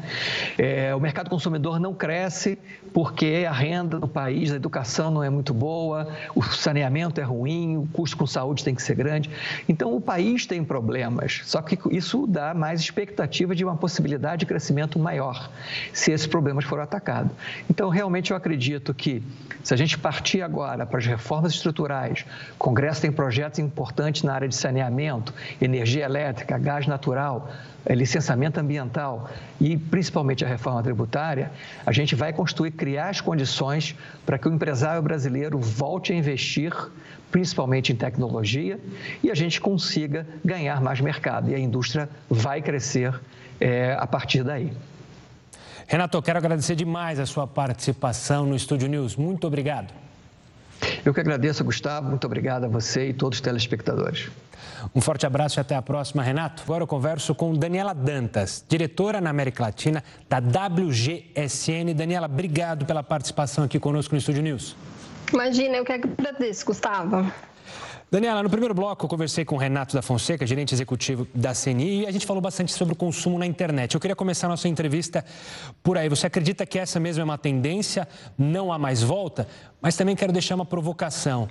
É, 0.57 0.93
o 0.93 0.99
mercado 0.99 1.29
consumidor 1.29 1.79
não 1.79 1.93
cresce 1.93 2.57
porque 2.93 3.45
a 3.47 3.51
renda 3.51 3.99
no 3.99 4.07
país, 4.07 4.51
a 4.51 4.55
educação 4.55 5.09
não 5.09 5.23
é 5.23 5.29
muito 5.29 5.53
boa, 5.53 6.07
o 6.35 6.43
saneamento 6.43 7.19
é 7.19 7.23
ruim, 7.23 7.77
o 7.77 7.87
custo 7.91 8.17
com 8.17 8.27
saúde 8.27 8.63
tem 8.63 8.75
que 8.75 8.81
ser 8.81 8.95
grande. 8.95 9.29
Então, 9.67 9.95
o 9.95 10.01
país 10.01 10.45
tem 10.45 10.63
problemas, 10.63 11.41
só 11.45 11.61
que 11.61 11.77
isso 11.95 12.27
dá 12.27 12.53
mais 12.53 12.81
expectativa 12.81 13.55
de 13.55 13.63
uma 13.63 13.75
possibilidade 13.75 14.41
de 14.41 14.45
crescimento 14.45 14.99
maior, 14.99 15.49
se 15.91 16.11
esses 16.11 16.27
problemas 16.27 16.65
forem 16.65 16.83
atacados. 16.83 17.31
Então, 17.69 17.89
realmente, 17.89 18.31
eu 18.31 18.37
acredito 18.37 18.93
que 18.93 19.22
se 19.63 19.73
a 19.73 19.77
gente 19.77 19.97
partir 19.97 20.41
agora 20.41 20.85
para 20.85 20.99
as 20.99 21.05
reformas 21.05 21.53
estruturais, 21.53 22.25
o 22.55 22.57
Congresso 22.57 23.01
tem 23.01 23.11
projetos 23.11 23.59
importantes 23.59 24.21
na 24.23 24.33
área 24.33 24.47
de 24.47 24.55
saneamento, 24.55 25.33
energia 25.61 26.03
elétrica, 26.03 26.57
gás 26.57 26.85
natural, 26.85 27.49
eh, 27.85 27.95
licenciamento 27.95 28.59
ambiental 28.59 29.29
e 29.61 29.77
principalmente 29.77 30.43
a 30.43 30.47
reforma 30.47 30.83
tributária, 30.83 31.49
a 31.85 31.93
gente 31.93 32.13
vai 32.13 32.33
construir, 32.33 32.71
criar 32.71 33.09
as 33.09 33.21
condições 33.21 33.95
para 34.25 34.37
que 34.37 34.49
o 34.49 34.53
empresário 34.53 35.01
brasileiro 35.01 35.57
volte 35.57 36.11
a 36.11 36.15
investir, 36.15 36.73
principalmente 37.31 37.93
em 37.93 37.95
tecnologia, 37.95 38.77
e 39.23 39.31
a 39.31 39.35
gente 39.35 39.61
consiga 39.61 40.27
ganhar 40.43 40.81
mais 40.81 40.99
mercado. 40.99 41.49
E 41.49 41.55
a 41.55 41.59
indústria 41.59 42.09
vai 42.29 42.61
crescer 42.61 43.17
é, 43.61 43.95
a 43.97 44.05
partir 44.05 44.43
daí. 44.43 44.73
Renato, 45.87 46.21
quero 46.21 46.37
agradecer 46.37 46.75
demais 46.75 47.19
a 47.19 47.25
sua 47.25 47.45
participação 47.45 48.45
no 48.45 48.55
Estúdio 48.55 48.87
News. 48.87 49.15
Muito 49.15 49.45
obrigado. 49.45 49.93
Eu 51.05 51.13
que 51.13 51.19
agradeço, 51.19 51.63
Gustavo. 51.63 52.09
Muito 52.09 52.25
obrigado 52.25 52.65
a 52.65 52.67
você 52.67 53.09
e 53.09 53.13
todos 53.13 53.37
os 53.37 53.41
telespectadores. 53.41 54.29
Um 54.93 54.99
forte 55.01 55.25
abraço 55.25 55.59
e 55.59 55.61
até 55.61 55.75
a 55.75 55.81
próxima, 55.81 56.23
Renato. 56.23 56.63
Agora 56.63 56.83
eu 56.83 56.87
converso 56.87 57.33
com 57.33 57.53
Daniela 57.53 57.93
Dantas, 57.93 58.63
diretora 58.67 59.21
na 59.21 59.29
América 59.29 59.63
Latina 59.63 60.03
da 60.27 60.39
WGSN. 60.39 61.93
Daniela, 61.95 62.25
obrigado 62.27 62.85
pela 62.85 63.03
participação 63.03 63.63
aqui 63.63 63.79
conosco 63.79 64.13
no 64.13 64.19
Estúdio 64.19 64.43
News. 64.43 64.75
Imagina, 65.31 65.77
eu 65.77 65.85
que 65.85 65.93
agradeço, 65.93 66.65
Gustavo. 66.65 67.31
Daniela, 68.13 68.43
no 68.43 68.49
primeiro 68.49 68.75
bloco 68.75 69.05
eu 69.05 69.09
conversei 69.09 69.43
com 69.43 69.55
o 69.55 69.57
Renato 69.57 69.95
da 69.95 70.01
Fonseca, 70.03 70.45
gerente 70.45 70.71
executivo 70.71 71.27
da 71.33 71.51
CNI, 71.51 72.01
e 72.01 72.05
a 72.05 72.11
gente 72.11 72.27
falou 72.27 72.39
bastante 72.39 72.71
sobre 72.71 72.93
o 72.93 72.95
consumo 72.95 73.39
na 73.39 73.45
internet. 73.47 73.95
Eu 73.95 73.99
queria 73.99 74.15
começar 74.15 74.45
a 74.45 74.51
nossa 74.51 74.67
entrevista 74.67 75.25
por 75.81 75.97
aí. 75.97 76.07
Você 76.09 76.27
acredita 76.27 76.63
que 76.63 76.77
essa 76.77 76.99
mesma 76.99 77.23
é 77.23 77.25
uma 77.25 77.39
tendência, 77.39 78.07
não 78.37 78.71
há 78.71 78.77
mais 78.77 79.01
volta? 79.01 79.47
Mas 79.81 79.97
também 79.97 80.15
quero 80.15 80.31
deixar 80.31 80.53
uma 80.53 80.63
provocação. 80.63 81.49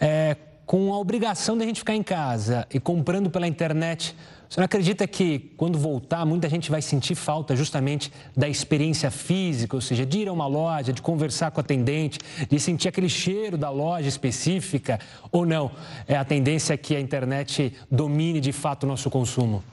É, 0.00 0.34
com 0.66 0.92
a 0.92 0.98
obrigação 0.98 1.56
de 1.56 1.64
a 1.64 1.66
gente 1.66 1.80
ficar 1.80 1.94
em 1.94 2.02
casa 2.02 2.66
e 2.72 2.80
comprando 2.80 3.30
pela 3.30 3.46
internet, 3.46 4.16
você 4.48 4.60
não 4.60 4.66
acredita 4.66 5.06
que 5.06 5.50
quando 5.56 5.78
voltar, 5.78 6.26
muita 6.26 6.46
gente 6.46 6.70
vai 6.70 6.82
sentir 6.82 7.14
falta 7.14 7.56
justamente 7.56 8.12
da 8.36 8.46
experiência 8.46 9.10
física, 9.10 9.74
ou 9.74 9.80
seja, 9.80 10.04
de 10.04 10.18
ir 10.18 10.28
a 10.28 10.32
uma 10.32 10.46
loja, 10.46 10.92
de 10.92 11.00
conversar 11.00 11.50
com 11.50 11.58
a 11.58 11.62
atendente, 11.62 12.18
de 12.50 12.60
sentir 12.60 12.88
aquele 12.88 13.08
cheiro 13.08 13.56
da 13.56 13.70
loja 13.70 14.06
específica? 14.06 15.00
Ou 15.30 15.46
não? 15.46 15.70
É 16.06 16.16
a 16.16 16.24
tendência 16.24 16.76
que 16.76 16.94
a 16.94 17.00
internet 17.00 17.74
domine 17.90 18.40
de 18.40 18.52
fato 18.52 18.84
o 18.84 18.86
nosso 18.86 19.08
consumo? 19.08 19.64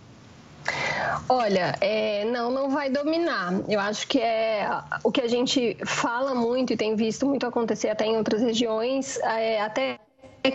Olha, 1.27 1.75
é, 1.81 2.23
não, 2.25 2.49
não 2.49 2.69
vai 2.69 2.89
dominar. 2.89 3.53
Eu 3.67 3.81
acho 3.81 4.07
que 4.07 4.19
é 4.19 4.65
o 5.03 5.11
que 5.11 5.19
a 5.19 5.27
gente 5.27 5.77
fala 5.85 6.33
muito 6.33 6.71
e 6.71 6.77
tem 6.77 6.95
visto 6.95 7.25
muito 7.25 7.45
acontecer 7.45 7.89
até 7.89 8.05
em 8.05 8.15
outras 8.15 8.41
regiões, 8.41 9.17
é, 9.19 9.61
até 9.61 9.99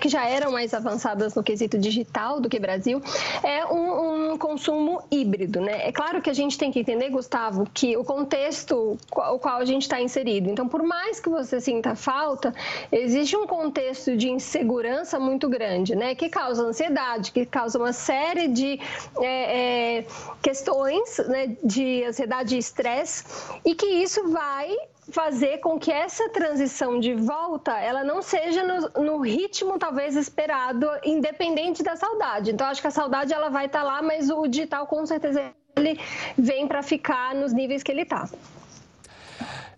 que 0.01 0.09
já 0.09 0.27
eram 0.27 0.53
mais 0.53 0.73
avançadas 0.73 1.35
no 1.35 1.43
quesito 1.43 1.79
digital 1.79 2.41
do 2.41 2.49
que 2.49 2.59
Brasil, 2.59 3.03
é 3.43 3.65
um, 3.67 4.33
um, 4.33 4.39
consumo 4.39 5.03
híbrido, 5.11 5.61
né? 5.61 5.89
É 5.89 5.93
claro 5.93 6.21
que 6.23 6.31
a 6.31 6.33
gente 6.33 6.59
tem 6.59 6.71
que 6.71 6.81
entender, 6.81 7.11
Gustavo, 7.11 7.69
que 7.73 7.97
o 7.97 8.05
contexto 8.05 8.99
o 9.13 9.39
qual 9.39 9.59
a 9.59 9.65
gente 9.65 9.83
está 9.83 10.01
inserido. 10.01 10.51
Então, 10.51 10.69
por 10.69 10.83
mais 10.83 11.21
que 11.21 11.29
você 11.29 11.61
sinta 11.61 11.95
falta, 11.95 12.55
existe 12.91 13.37
um 13.37 13.47
contexto 13.47 14.17
de 14.17 14.31
insegurança 14.31 15.19
muito 15.19 15.49
grande, 15.49 15.95
né? 15.95 16.15
Que 16.15 16.29
causa 16.29 16.63
ansiedade, 16.63 17.33
que 17.33 17.45
causa 17.45 17.79
uma 17.79 17.93
série 17.93 18.49
de 18.49 18.81
é, 19.21 19.99
é, 19.99 20.07
questões 20.43 21.19
né, 21.29 21.57
de 21.63 22.05
ansiedade 22.05 22.57
e 22.57 22.59
estresse, 22.59 23.25
e 23.65 23.75
que 23.75 23.87
isso 23.87 24.29
vai 24.31 24.75
fazer 25.15 25.59
com 25.59 25.79
que 25.79 25.93
essa 25.93 26.29
transição 26.29 26.99
de 26.99 27.15
volta 27.15 27.79
ela 27.79 28.03
não 28.03 28.21
seja 28.21 28.65
no, 28.65 29.05
no, 29.05 29.21
ritmo 29.21 29.79
talvez 29.79 30.17
esperado, 30.17 30.89
independente 31.05 31.85
da 31.85 31.95
saudade. 31.95 32.51
Então 32.51 32.67
acho 32.67 32.81
que 32.81 32.89
a 32.89 32.91
saudade 32.91 33.33
ela 33.33 33.49
vai 33.49 33.67
estar 33.67 33.83
tá 33.83 33.85
lá, 33.85 34.03
mas 34.03 34.29
o 34.29 34.49
digital 34.49 34.89
com 34.89 35.07
certeza 35.07 35.53
ele 35.77 36.01
vem 36.37 36.67
para 36.67 36.83
ficar 36.83 37.33
nos 37.33 37.53
níveis 37.53 37.85
que 37.85 37.93
ele 37.93 38.03
está. 38.03 38.29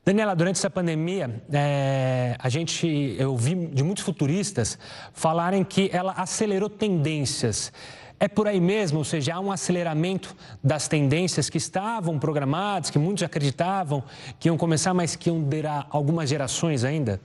Daniela, 0.03 0.35
durante 0.35 0.57
essa 0.57 0.71
pandemia, 0.71 1.43
é, 1.53 2.35
a 2.39 2.49
gente, 2.49 3.17
eu 3.19 3.37
vi 3.37 3.55
de 3.67 3.83
muitos 3.83 4.05
futuristas 4.05 4.79
falarem 5.13 5.63
que 5.65 5.91
ela 5.93 6.13
acelerou 6.13 6.71
tendências. 6.71 7.73
É 8.19 8.29
por 8.29 8.49
aí 8.49 8.61
mesmo, 8.61 8.99
ou 8.99 9.05
seja, 9.05 9.35
há 9.35 9.41
um 9.41 9.53
aceleramento 9.53 10.35
das 10.65 10.89
tendências 10.89 11.51
que 11.51 11.59
estavam 11.59 12.19
programadas, 12.19 12.89
que 12.89 12.99
muitos 12.99 13.23
acreditavam 13.23 14.03
que 14.39 14.49
iam 14.49 14.57
começar, 14.57 14.95
mas 14.95 15.15
que 15.15 15.29
iam 15.29 15.41
durar 15.43 15.87
algumas 15.91 16.29
gerações 16.29 16.83
ainda? 16.83 17.21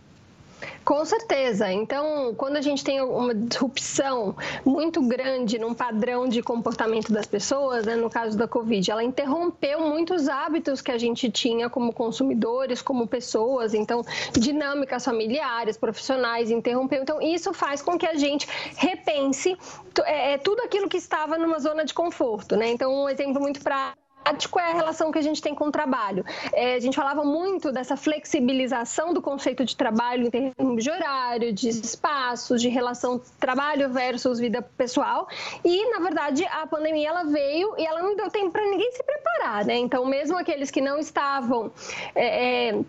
Com 0.84 1.06
certeza. 1.06 1.72
Então, 1.72 2.34
quando 2.36 2.58
a 2.58 2.62
gente 2.62 2.84
tem 2.84 3.02
uma 3.02 3.34
disrupção 3.34 4.36
muito 4.66 5.02
grande 5.02 5.58
num 5.60 5.74
padrão 5.74 6.28
de 6.28 6.42
comportamento 6.42 7.12
das 7.12 7.26
pessoas, 7.26 7.86
né, 7.86 7.96
no 7.96 8.10
caso 8.10 8.38
da 8.38 8.48
Covid, 8.48 8.92
ela 8.92 9.04
interrompeu 9.04 9.80
muitos 9.80 10.28
hábitos 10.28 10.82
que 10.82 10.92
a 10.92 10.98
gente 10.98 11.30
tinha 11.30 11.70
como 11.70 11.94
consumidores, 11.94 12.82
como 12.82 13.08
pessoas. 13.08 13.74
Então, 13.74 14.04
dinâmicas 14.34 15.06
familiares, 15.06 15.78
profissionais, 15.78 16.52
interrompeu. 16.52 17.02
Então, 17.02 17.22
isso 17.22 17.54
faz 17.54 17.82
com 17.82 17.98
que 17.98 18.06
a 18.06 18.16
gente 18.16 18.48
repense 18.76 19.58
é, 20.06 20.34
é 20.34 20.38
tudo 20.38 20.62
aquilo 20.62 20.90
que 20.90 20.98
estava 20.98 21.38
numa 21.38 21.60
zona 21.60 21.86
de 21.86 21.94
conforto. 21.94 22.56
Né? 22.56 22.70
Então, 22.70 23.04
um 23.04 23.10
exemplo 23.10 23.42
muito 23.42 23.62
prático 23.62 24.01
qual 24.50 24.66
é 24.66 24.72
a 24.72 24.74
relação 24.74 25.12
que 25.12 25.20
a 25.20 25.22
gente 25.22 25.42
tem 25.42 25.54
com 25.54 25.68
o 25.68 25.72
trabalho. 25.72 26.26
É, 26.54 26.76
a 26.76 26.80
gente 26.80 26.96
falava 26.96 27.24
muito 27.24 27.72
dessa 27.72 27.96
flexibilização 27.96 29.14
do 29.14 29.22
conceito 29.22 29.66
de 29.66 29.76
trabalho 29.76 30.28
em 30.28 30.30
termos 30.30 30.84
de 30.84 30.90
horário, 30.90 31.54
de 31.54 31.70
espaços, 31.70 32.62
de 32.62 32.70
relação 32.70 33.22
trabalho 33.40 33.90
versus 33.90 34.40
vida 34.40 34.62
pessoal. 34.62 35.28
E, 35.64 35.90
na 35.92 36.00
verdade, 36.00 36.46
a 36.46 36.66
pandemia 36.68 37.10
ela 37.10 37.24
veio 37.24 37.76
e 37.78 37.86
ela 37.86 38.02
não 38.02 38.16
deu 38.16 38.30
tempo 38.30 38.52
para 38.52 38.64
ninguém 38.64 38.92
se 38.92 39.04
preparar, 39.04 39.66
né? 39.66 39.78
Então, 39.78 40.06
mesmo 40.06 40.38
aqueles 40.38 40.72
que 40.72 40.82
não 40.82 40.98
estavam 41.00 41.72
é, 42.16 42.70
é, 42.70 42.82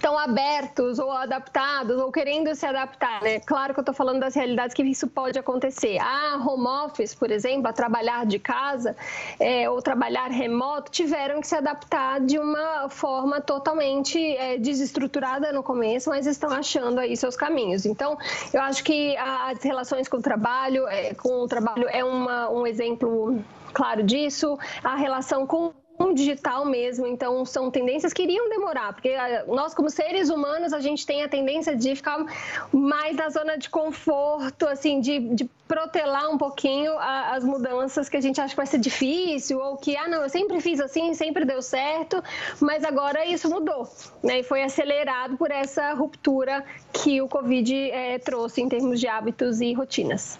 tão 0.00 0.18
abertos 0.18 0.98
ou 0.98 1.10
adaptados 1.10 1.98
ou 2.00 2.10
querendo 2.10 2.54
se 2.54 2.66
adaptar, 2.66 3.22
né? 3.22 3.40
Claro 3.40 3.72
que 3.72 3.80
eu 3.80 3.82
estou 3.82 3.94
falando 3.94 4.20
das 4.20 4.34
realidades 4.34 4.74
que 4.74 4.82
isso 4.82 5.06
pode 5.06 5.38
acontecer. 5.38 5.98
A 5.98 6.36
home 6.36 6.66
office, 6.66 7.14
por 7.14 7.30
exemplo, 7.30 7.68
a 7.68 7.72
trabalhar 7.72 8.26
de 8.26 8.38
casa 8.38 8.96
é, 9.38 9.68
ou 9.70 9.80
trabalhar 9.80 10.28
remoto, 10.30 10.90
tiveram 10.90 11.40
que 11.40 11.46
se 11.46 11.54
adaptar 11.54 12.20
de 12.20 12.38
uma 12.38 12.88
forma 12.88 13.40
totalmente 13.40 14.18
é, 14.36 14.58
desestruturada 14.58 15.52
no 15.52 15.62
começo, 15.62 16.10
mas 16.10 16.26
estão 16.26 16.50
achando 16.50 16.98
aí 16.98 17.16
seus 17.16 17.36
caminhos. 17.36 17.86
Então, 17.86 18.18
eu 18.52 18.60
acho 18.62 18.82
que 18.82 19.16
as 19.16 19.62
relações 19.62 20.08
com 20.08 20.16
o 20.16 20.22
trabalho, 20.22 20.86
é, 20.88 21.14
com 21.14 21.42
o 21.42 21.46
trabalho 21.46 21.88
é 21.88 22.04
uma, 22.04 22.50
um 22.50 22.66
exemplo 22.66 23.38
claro 23.72 24.02
disso. 24.02 24.58
A 24.82 24.96
relação 24.96 25.46
com 25.46 25.72
um 26.06 26.14
digital 26.14 26.64
mesmo, 26.64 27.06
então 27.06 27.44
são 27.44 27.70
tendências 27.70 28.12
que 28.12 28.22
iriam 28.22 28.48
demorar, 28.48 28.92
porque 28.92 29.10
ah, 29.10 29.44
nós 29.46 29.74
como 29.74 29.90
seres 29.90 30.30
humanos 30.30 30.72
a 30.72 30.80
gente 30.80 31.06
tem 31.06 31.22
a 31.22 31.28
tendência 31.28 31.74
de 31.76 31.94
ficar 31.94 32.24
mais 32.72 33.16
na 33.16 33.28
zona 33.28 33.56
de 33.56 33.68
conforto, 33.68 34.66
assim, 34.66 35.00
de, 35.00 35.18
de 35.34 35.44
protelar 35.66 36.30
um 36.30 36.38
pouquinho 36.38 36.96
as 36.98 37.44
mudanças 37.44 38.08
que 38.08 38.16
a 38.16 38.20
gente 38.20 38.40
acha 38.40 38.50
que 38.50 38.56
vai 38.56 38.66
ser 38.66 38.78
difícil 38.78 39.58
ou 39.58 39.76
que, 39.76 39.96
ah, 39.96 40.08
não, 40.08 40.22
eu 40.22 40.28
sempre 40.28 40.60
fiz 40.60 40.80
assim, 40.80 41.12
sempre 41.14 41.44
deu 41.44 41.60
certo, 41.60 42.22
mas 42.60 42.84
agora 42.84 43.26
isso 43.26 43.50
mudou, 43.50 43.88
né? 44.22 44.40
E 44.40 44.42
foi 44.42 44.62
acelerado 44.62 45.36
por 45.36 45.50
essa 45.50 45.92
ruptura 45.92 46.64
que 46.92 47.20
o 47.20 47.28
Covid 47.28 47.90
é, 47.90 48.18
trouxe 48.18 48.62
em 48.62 48.68
termos 48.68 49.00
de 49.00 49.08
hábitos 49.08 49.60
e 49.60 49.72
rotinas. 49.72 50.38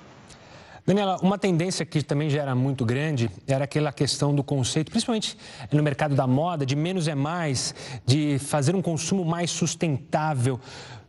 Daniela, 0.86 1.18
uma 1.20 1.36
tendência 1.36 1.84
que 1.84 2.00
também 2.00 2.30
já 2.30 2.42
era 2.42 2.54
muito 2.54 2.84
grande 2.84 3.28
era 3.44 3.64
aquela 3.64 3.90
questão 3.90 4.32
do 4.32 4.44
conceito, 4.44 4.88
principalmente 4.88 5.36
no 5.72 5.82
mercado 5.82 6.14
da 6.14 6.28
moda, 6.28 6.64
de 6.64 6.76
menos 6.76 7.08
é 7.08 7.14
mais, 7.14 7.74
de 8.06 8.38
fazer 8.38 8.76
um 8.76 8.80
consumo 8.80 9.24
mais 9.24 9.50
sustentável. 9.50 10.60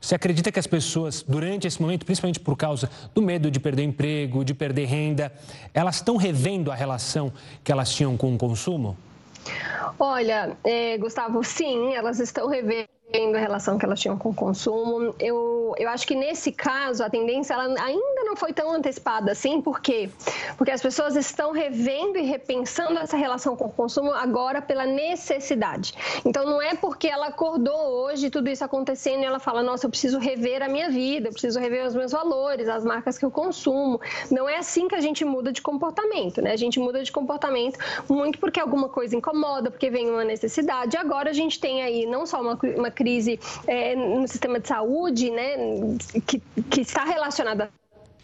Você 0.01 0.15
acredita 0.15 0.51
que 0.51 0.57
as 0.57 0.65
pessoas, 0.65 1.21
durante 1.21 1.67
esse 1.67 1.79
momento, 1.79 2.07
principalmente 2.07 2.39
por 2.39 2.57
causa 2.57 2.89
do 3.13 3.21
medo 3.21 3.51
de 3.51 3.59
perder 3.59 3.83
emprego, 3.83 4.43
de 4.43 4.55
perder 4.55 4.85
renda, 4.85 5.31
elas 5.75 5.97
estão 5.97 6.17
revendo 6.17 6.71
a 6.71 6.75
relação 6.75 7.31
que 7.63 7.71
elas 7.71 7.93
tinham 7.93 8.17
com 8.17 8.33
o 8.33 8.37
consumo? 8.37 8.97
Olha, 9.99 10.57
é, 10.63 10.97
Gustavo, 10.97 11.43
sim, 11.43 11.93
elas 11.93 12.19
estão 12.19 12.49
revendo 12.49 12.89
a 13.13 13.39
relação 13.39 13.77
que 13.77 13.85
elas 13.85 14.01
tinham 14.01 14.17
com 14.17 14.29
o 14.29 14.33
consumo. 14.33 15.15
Eu, 15.17 15.73
eu 15.77 15.89
acho 15.89 16.05
que 16.05 16.13
nesse 16.13 16.51
caso 16.51 17.01
a 17.03 17.09
tendência 17.09 17.53
ela 17.53 17.63
ainda 17.81 18.23
não 18.25 18.35
foi 18.35 18.51
tão 18.51 18.71
antecipada 18.71 19.31
assim, 19.31 19.61
por 19.61 19.79
quê? 19.79 20.09
Porque 20.57 20.71
as 20.71 20.81
pessoas 20.81 21.15
estão 21.15 21.53
revendo 21.53 22.17
e 22.17 22.23
repensando 22.23 22.99
essa 22.99 23.15
relação 23.15 23.55
com 23.55 23.65
o 23.65 23.71
consumo 23.71 24.11
agora 24.11 24.61
pela 24.61 24.85
necessidade. 24.85 25.93
Então 26.25 26.45
não 26.45 26.61
é 26.61 26.75
porque 26.75 27.07
ela 27.07 27.27
acordou 27.27 27.79
hoje 27.79 28.29
tudo 28.29 28.49
isso 28.49 28.65
acontecendo 28.65 29.21
e 29.21 29.25
ela 29.25 29.39
fala, 29.39 29.63
nossa, 29.63 29.85
eu 29.85 29.89
preciso 29.89 30.19
rever 30.19 30.61
a 30.61 30.67
minha 30.67 30.89
vida, 30.89 31.29
eu 31.29 31.31
preciso 31.31 31.59
rever 31.61 31.85
os 31.85 31.95
meus 31.95 32.11
valores, 32.11 32.67
as 32.67 32.83
marcas 32.83 33.17
que 33.17 33.23
eu 33.23 33.31
consumo. 33.31 34.01
Não 34.29 34.49
é 34.49 34.57
assim 34.57 34.87
que 34.89 34.95
a 34.95 35.01
gente 35.01 35.23
muda 35.23 35.53
de 35.53 35.61
comportamento, 35.61 36.41
né? 36.41 36.51
A 36.51 36.57
gente 36.57 36.77
muda 36.77 37.01
de 37.01 37.11
comportamento 37.11 37.79
muito 38.09 38.37
porque 38.37 38.59
alguma 38.59 38.89
coisa 38.89 39.15
incomoda, 39.15 39.71
porque 39.71 39.89
vem 39.89 40.09
uma 40.09 40.25
necessidade. 40.25 40.97
Agora 40.97 41.29
a 41.29 41.33
gente 41.33 41.57
tem 41.57 41.81
aí 41.81 42.05
não 42.05 42.25
só 42.25 42.41
uma, 42.41 42.59
uma 42.75 42.91
crise 42.97 43.39
é, 43.67 43.95
no 43.95 44.27
sistema 44.27 44.59
de 44.59 44.67
saúde, 44.67 45.29
né, 45.29 45.55
que, 46.25 46.41
que 46.71 46.81
está 46.81 47.03
relacionada 47.05 47.69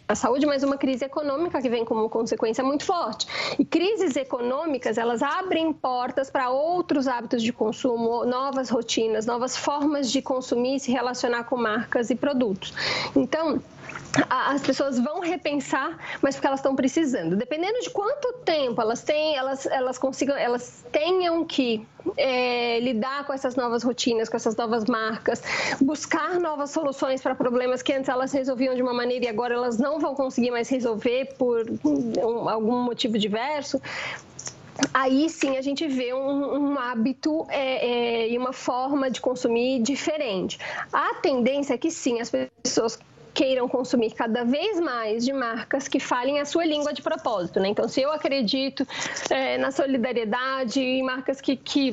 à 0.06 0.14
saúde, 0.14 0.44
mas 0.44 0.62
uma 0.62 0.76
crise 0.76 1.04
econômica 1.04 1.62
que 1.62 1.70
vem 1.70 1.84
como 1.84 2.08
consequência 2.10 2.62
muito 2.62 2.84
forte. 2.84 3.26
E 3.58 3.64
crises 3.64 4.16
econômicas, 4.16 4.98
elas 4.98 5.22
abrem 5.22 5.72
portas 5.72 6.28
para 6.28 6.50
outros 6.50 7.06
hábitos 7.08 7.42
de 7.42 7.52
consumo, 7.52 8.24
novas 8.24 8.68
rotinas, 8.68 9.24
novas 9.24 9.56
formas 9.56 10.10
de 10.10 10.20
consumir 10.20 10.76
e 10.76 10.80
se 10.80 10.90
relacionar 10.92 11.44
com 11.44 11.56
marcas 11.56 12.10
e 12.10 12.14
produtos. 12.14 12.74
Então, 13.16 13.62
as 14.30 14.62
pessoas 14.62 14.98
vão 14.98 15.20
repensar, 15.20 15.98
mas 16.22 16.34
porque 16.34 16.46
elas 16.46 16.60
estão 16.60 16.76
precisando. 16.76 17.36
Dependendo 17.36 17.80
de 17.80 17.90
quanto 17.90 18.32
tempo 18.44 18.80
elas 18.80 19.02
têm, 19.02 19.36
elas, 19.36 19.66
elas 19.66 19.98
consigam, 19.98 20.36
elas 20.36 20.84
tenham 20.92 21.44
que 21.44 21.86
é, 22.16 22.78
lidar 22.80 23.26
com 23.26 23.32
essas 23.32 23.56
novas 23.56 23.82
rotinas, 23.82 24.28
com 24.28 24.36
essas 24.36 24.56
novas 24.56 24.84
marcas, 24.84 25.42
buscar 25.80 26.38
novas 26.38 26.70
soluções 26.70 27.22
para 27.22 27.34
problemas 27.34 27.82
que 27.82 27.92
antes 27.92 28.08
elas 28.08 28.32
resolviam 28.32 28.74
de 28.74 28.82
uma 28.82 28.94
maneira 28.94 29.24
e 29.24 29.28
agora 29.28 29.54
elas 29.54 29.78
não 29.78 29.98
vão 29.98 30.14
conseguir 30.14 30.50
mais 30.50 30.68
resolver 30.68 31.34
por 31.38 31.66
um, 31.84 32.48
algum 32.48 32.82
motivo 32.82 33.18
diverso 33.18 33.80
aí 34.92 35.28
sim 35.30 35.56
a 35.56 35.62
gente 35.62 35.86
vê 35.86 36.12
um, 36.12 36.72
um 36.72 36.78
hábito 36.78 37.46
é, 37.48 37.86
é, 37.86 38.28
e 38.30 38.36
uma 38.36 38.52
forma 38.52 39.10
de 39.10 39.20
consumir 39.20 39.80
diferente. 39.80 40.58
A 40.92 41.14
tendência 41.14 41.74
é 41.74 41.78
que 41.78 41.90
sim, 41.90 42.20
as 42.20 42.30
pessoas 42.62 42.98
queiram 43.34 43.68
consumir 43.68 44.12
cada 44.12 44.44
vez 44.44 44.78
mais 44.78 45.24
de 45.24 45.32
marcas 45.32 45.88
que 45.88 45.98
falem 45.98 46.38
a 46.38 46.44
sua 46.44 46.64
língua 46.64 46.92
de 46.92 47.02
propósito. 47.02 47.58
Né? 47.58 47.68
Então, 47.68 47.88
se 47.88 48.00
eu 48.00 48.12
acredito 48.12 48.86
é, 49.28 49.58
na 49.58 49.72
solidariedade 49.72 50.80
e 50.80 51.02
marcas 51.02 51.40
que, 51.40 51.56
que 51.56 51.92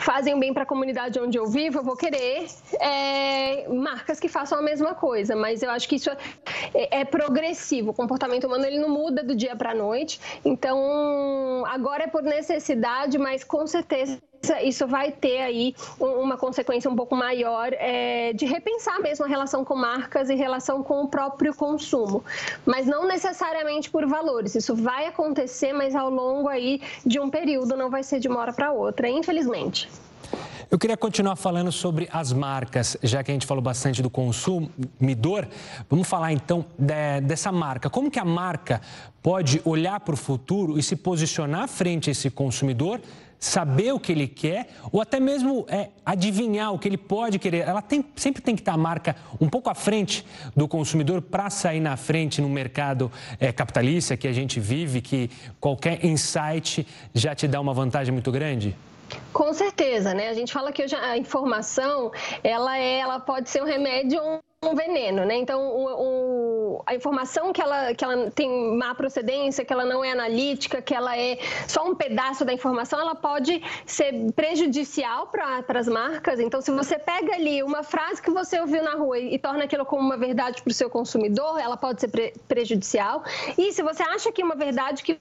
fazem 0.00 0.38
bem 0.40 0.54
para 0.54 0.62
a 0.62 0.66
comunidade 0.66 1.20
onde 1.20 1.38
eu 1.38 1.46
vivo, 1.46 1.78
eu 1.78 1.84
vou 1.84 1.96
querer 1.96 2.46
é, 2.80 3.68
marcas 3.68 4.18
que 4.18 4.28
façam 4.28 4.58
a 4.58 4.62
mesma 4.62 4.94
coisa. 4.94 5.36
Mas 5.36 5.62
eu 5.62 5.70
acho 5.70 5.86
que 5.86 5.96
isso 5.96 6.10
é, 6.10 7.00
é 7.00 7.04
progressivo. 7.04 7.90
O 7.90 7.94
comportamento 7.94 8.46
humano 8.46 8.64
ele 8.64 8.78
não 8.78 8.88
muda 8.88 9.22
do 9.22 9.34
dia 9.34 9.54
para 9.54 9.72
a 9.72 9.74
noite. 9.74 10.18
Então, 10.42 11.64
agora 11.66 12.04
é 12.04 12.06
por 12.06 12.22
necessidade, 12.22 13.18
mas 13.18 13.44
com 13.44 13.66
certeza 13.66 14.18
isso 14.62 14.86
vai 14.86 15.12
ter 15.12 15.40
aí 15.40 15.74
uma 16.00 16.36
consequência 16.36 16.90
um 16.90 16.96
pouco 16.96 17.14
maior 17.14 17.72
é, 17.72 18.32
de 18.32 18.44
repensar 18.44 19.00
mesmo 19.00 19.24
a 19.24 19.28
relação 19.28 19.64
com 19.64 19.76
marcas 19.76 20.28
e 20.28 20.34
relação 20.34 20.82
com 20.82 21.02
o 21.02 21.08
próprio 21.08 21.54
consumo. 21.54 22.24
Mas 22.66 22.86
não 22.86 23.06
necessariamente 23.06 23.90
por 23.90 24.06
valores. 24.06 24.54
Isso 24.54 24.74
vai 24.74 25.06
acontecer, 25.06 25.72
mas 25.72 25.94
ao 25.94 26.10
longo 26.10 26.48
aí 26.48 26.80
de 27.06 27.20
um 27.20 27.30
período, 27.30 27.76
não 27.76 27.88
vai 27.88 28.02
ser 28.02 28.18
de 28.18 28.28
uma 28.28 28.40
hora 28.40 28.52
para 28.52 28.72
outra, 28.72 29.08
infelizmente. 29.08 29.88
Eu 30.70 30.78
queria 30.78 30.96
continuar 30.96 31.36
falando 31.36 31.70
sobre 31.70 32.08
as 32.10 32.32
marcas, 32.32 32.96
já 33.02 33.22
que 33.22 33.30
a 33.30 33.34
gente 33.34 33.46
falou 33.46 33.62
bastante 33.62 34.00
do 34.00 34.08
consumidor. 34.08 35.46
Vamos 35.88 36.08
falar 36.08 36.32
então 36.32 36.64
de, 36.78 37.20
dessa 37.20 37.52
marca. 37.52 37.90
Como 37.90 38.10
que 38.10 38.18
a 38.18 38.24
marca 38.24 38.80
pode 39.22 39.60
olhar 39.66 40.00
para 40.00 40.14
o 40.14 40.16
futuro 40.16 40.78
e 40.78 40.82
se 40.82 40.96
posicionar 40.96 41.68
frente 41.68 42.08
a 42.08 42.12
esse 42.12 42.30
consumidor 42.30 43.02
saber 43.42 43.92
o 43.92 43.98
que 43.98 44.12
ele 44.12 44.28
quer 44.28 44.68
ou 44.92 45.00
até 45.00 45.18
mesmo 45.18 45.66
é, 45.68 45.88
adivinhar 46.06 46.72
o 46.72 46.78
que 46.78 46.86
ele 46.86 46.96
pode 46.96 47.40
querer. 47.40 47.66
Ela 47.66 47.82
tem, 47.82 48.04
sempre 48.14 48.40
tem 48.40 48.54
que 48.54 48.60
estar 48.60 48.72
a 48.72 48.76
marca 48.76 49.16
um 49.40 49.48
pouco 49.48 49.68
à 49.68 49.74
frente 49.74 50.24
do 50.54 50.68
consumidor 50.68 51.20
para 51.20 51.50
sair 51.50 51.80
na 51.80 51.96
frente 51.96 52.40
no 52.40 52.48
mercado 52.48 53.10
é, 53.40 53.50
capitalista 53.50 54.16
que 54.16 54.28
a 54.28 54.32
gente 54.32 54.60
vive, 54.60 55.00
que 55.00 55.28
qualquer 55.58 56.04
insight 56.04 56.86
já 57.12 57.34
te 57.34 57.48
dá 57.48 57.60
uma 57.60 57.74
vantagem 57.74 58.12
muito 58.12 58.30
grande? 58.30 58.76
Com 59.32 59.52
certeza, 59.52 60.14
né? 60.14 60.28
A 60.28 60.34
gente 60.34 60.52
fala 60.52 60.72
que 60.72 60.82
hoje 60.82 60.94
a 60.94 61.16
informação 61.16 62.10
ela 62.42 62.78
é, 62.78 62.98
ela 62.98 63.18
pode 63.18 63.48
ser 63.50 63.62
um 63.62 63.66
remédio 63.66 64.20
ou 64.22 64.40
um 64.64 64.74
veneno, 64.74 65.24
né? 65.24 65.36
Então, 65.36 65.60
o, 65.60 66.76
o, 66.76 66.82
a 66.86 66.94
informação 66.94 67.52
que 67.52 67.60
ela, 67.60 67.94
que 67.94 68.04
ela 68.04 68.30
tem 68.30 68.76
má 68.76 68.94
procedência, 68.94 69.64
que 69.64 69.72
ela 69.72 69.84
não 69.84 70.04
é 70.04 70.12
analítica, 70.12 70.80
que 70.80 70.94
ela 70.94 71.16
é 71.18 71.38
só 71.66 71.84
um 71.84 71.94
pedaço 71.94 72.44
da 72.44 72.52
informação, 72.52 73.00
ela 73.00 73.14
pode 73.14 73.60
ser 73.84 74.32
prejudicial 74.32 75.26
para 75.26 75.78
as 75.78 75.88
marcas. 75.88 76.38
Então, 76.38 76.60
se 76.60 76.70
você 76.70 76.98
pega 76.98 77.34
ali 77.34 77.62
uma 77.62 77.82
frase 77.82 78.22
que 78.22 78.30
você 78.30 78.60
ouviu 78.60 78.84
na 78.84 78.94
rua 78.94 79.18
e, 79.18 79.34
e 79.34 79.38
torna 79.38 79.64
aquilo 79.64 79.84
como 79.84 80.02
uma 80.02 80.16
verdade 80.16 80.62
para 80.62 80.70
o 80.70 80.74
seu 80.74 80.88
consumidor, 80.88 81.58
ela 81.58 81.76
pode 81.76 82.00
ser 82.00 82.08
pre, 82.08 82.32
prejudicial. 82.46 83.24
E 83.58 83.72
se 83.72 83.82
você 83.82 84.02
acha 84.02 84.30
que 84.30 84.44
uma 84.44 84.54
verdade 84.54 85.02
que 85.02 85.18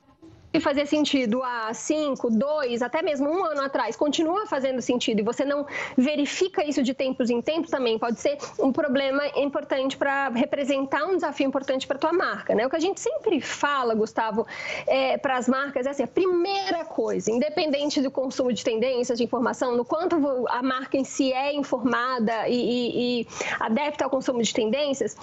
que 0.52 0.60
fazia 0.60 0.86
sentido 0.86 1.42
há 1.44 1.74
cinco, 1.74 2.30
dois, 2.30 2.82
até 2.82 3.02
mesmo 3.02 3.30
um 3.30 3.46
ano 3.46 3.62
atrás, 3.62 3.96
continua 3.96 4.46
fazendo 4.46 4.82
sentido 4.82 5.20
e 5.20 5.24
você 5.24 5.46
não 5.46 5.66
verifica 5.98 6.64
isso 6.64 6.84
de 6.84 6.94
tempos 6.94 7.30
em 7.30 7.42
tempos 7.42 7.70
também, 7.70 7.98
pode 7.98 8.20
ser 8.20 8.38
um 8.60 8.72
problema 8.72 9.26
importante 9.36 9.96
para 9.96 10.30
representar 10.30 11.06
um 11.06 11.16
desafio 11.16 11.48
importante 11.48 11.88
para 11.88 11.98
a 11.98 12.00
tua 12.00 12.14
marca. 12.14 12.54
Né? 12.54 12.66
O 12.66 12.70
que 12.70 12.76
a 12.76 12.80
gente 12.80 13.00
sempre 13.00 13.40
fala, 13.40 13.96
Gustavo, 13.96 14.46
é, 14.86 15.18
para 15.18 15.38
as 15.38 15.48
marcas 15.48 15.86
é 15.86 15.92
assim, 15.92 16.04
a 16.04 16.08
primeira 16.08 16.84
coisa, 16.84 17.32
independente 17.32 18.02
do 18.02 18.12
consumo 18.12 18.52
de 18.52 18.64
tendências, 18.64 19.18
de 19.18 19.24
informação, 19.24 19.76
no 19.76 19.86
quanto 19.86 20.16
a 20.50 20.62
marca 20.62 20.98
em 20.98 21.04
si 21.04 21.32
é 21.32 21.54
informada 21.54 22.48
e, 22.48 22.56
e, 22.56 23.22
e 23.22 23.28
adepta 23.60 24.04
ao 24.04 24.10
consumo 24.10 24.42
de 24.42 24.54
tendências, 24.54 25.16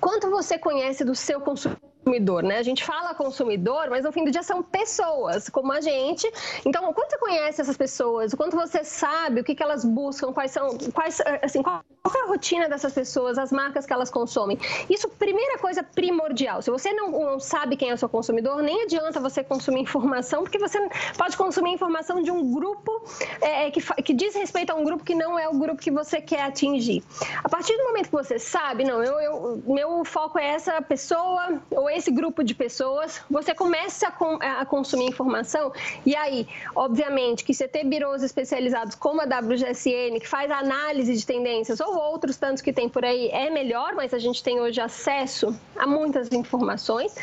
quanto 0.00 0.30
você 0.30 0.58
conhece 0.58 1.04
do 1.04 1.14
seu 1.14 1.40
consumidor 1.40 1.93
consumidor, 2.04 2.42
né? 2.42 2.58
A 2.58 2.62
gente 2.62 2.84
fala 2.84 3.14
consumidor, 3.14 3.88
mas 3.88 4.04
no 4.04 4.12
fim 4.12 4.24
do 4.24 4.30
dia 4.30 4.42
são 4.42 4.62
pessoas 4.62 5.48
como 5.48 5.72
a 5.72 5.80
gente. 5.80 6.30
Então, 6.64 6.92
quando 6.92 7.10
você 7.10 7.18
conhece 7.18 7.60
essas 7.60 7.76
pessoas, 7.76 8.32
o 8.32 8.36
quanto 8.36 8.56
você 8.56 8.84
sabe 8.84 9.40
o 9.40 9.44
que, 9.44 9.54
que 9.54 9.62
elas 9.62 9.84
buscam, 9.84 10.32
quais 10.32 10.50
são, 10.50 10.76
quais, 10.92 11.20
assim, 11.42 11.62
qual 11.62 11.82
é 12.14 12.22
a 12.22 12.26
rotina 12.26 12.68
dessas 12.68 12.92
pessoas, 12.92 13.38
as 13.38 13.50
marcas 13.50 13.86
que 13.86 13.92
elas 13.92 14.10
consomem. 14.10 14.58
Isso, 14.90 15.08
primeira 15.08 15.58
coisa 15.58 15.82
primordial. 15.82 16.60
Se 16.60 16.70
você 16.70 16.92
não, 16.92 17.10
não 17.10 17.40
sabe 17.40 17.76
quem 17.76 17.90
é 17.90 17.94
o 17.94 17.98
seu 17.98 18.08
consumidor, 18.08 18.62
nem 18.62 18.82
adianta 18.82 19.18
você 19.18 19.42
consumir 19.42 19.80
informação, 19.80 20.42
porque 20.42 20.58
você 20.58 20.78
pode 21.16 21.36
consumir 21.36 21.72
informação 21.72 22.22
de 22.22 22.30
um 22.30 22.52
grupo 22.52 23.02
é 23.40 23.70
que, 23.70 23.80
que 24.02 24.12
diz 24.12 24.34
respeito 24.34 24.70
a 24.70 24.74
um 24.74 24.84
grupo 24.84 25.02
que 25.02 25.14
não 25.14 25.38
é 25.38 25.48
o 25.48 25.54
grupo 25.54 25.80
que 25.80 25.90
você 25.90 26.20
quer 26.20 26.42
atingir. 26.42 27.02
A 27.42 27.48
partir 27.48 27.76
do 27.76 27.84
momento 27.84 28.06
que 28.06 28.12
você 28.12 28.38
sabe, 28.38 28.84
não, 28.84 29.02
eu, 29.02 29.20
eu 29.20 29.62
meu 29.66 30.04
foco 30.04 30.38
é 30.38 30.46
essa 30.46 30.80
pessoa 30.82 31.60
ou 31.70 31.88
esse 31.96 32.10
grupo 32.10 32.42
de 32.42 32.54
pessoas, 32.54 33.22
você 33.30 33.54
começa 33.54 34.08
a, 34.08 34.10
com, 34.10 34.38
a 34.40 34.64
consumir 34.66 35.06
informação 35.06 35.72
e 36.04 36.14
aí, 36.16 36.46
obviamente, 36.74 37.44
que 37.44 37.54
você 37.54 37.68
ter 37.68 37.84
birôs 37.84 38.22
especializados 38.22 38.94
como 38.94 39.20
a 39.20 39.24
WGSN, 39.24 40.18
que 40.20 40.28
faz 40.28 40.50
análise 40.50 41.14
de 41.14 41.24
tendências, 41.24 41.80
ou 41.80 41.96
outros 41.96 42.36
tantos 42.36 42.62
que 42.62 42.72
tem 42.72 42.88
por 42.88 43.04
aí, 43.04 43.28
é 43.28 43.50
melhor, 43.50 43.94
mas 43.94 44.12
a 44.12 44.18
gente 44.18 44.42
tem 44.42 44.60
hoje 44.60 44.80
acesso 44.80 45.54
a 45.76 45.86
muitas 45.86 46.30
informações. 46.32 47.14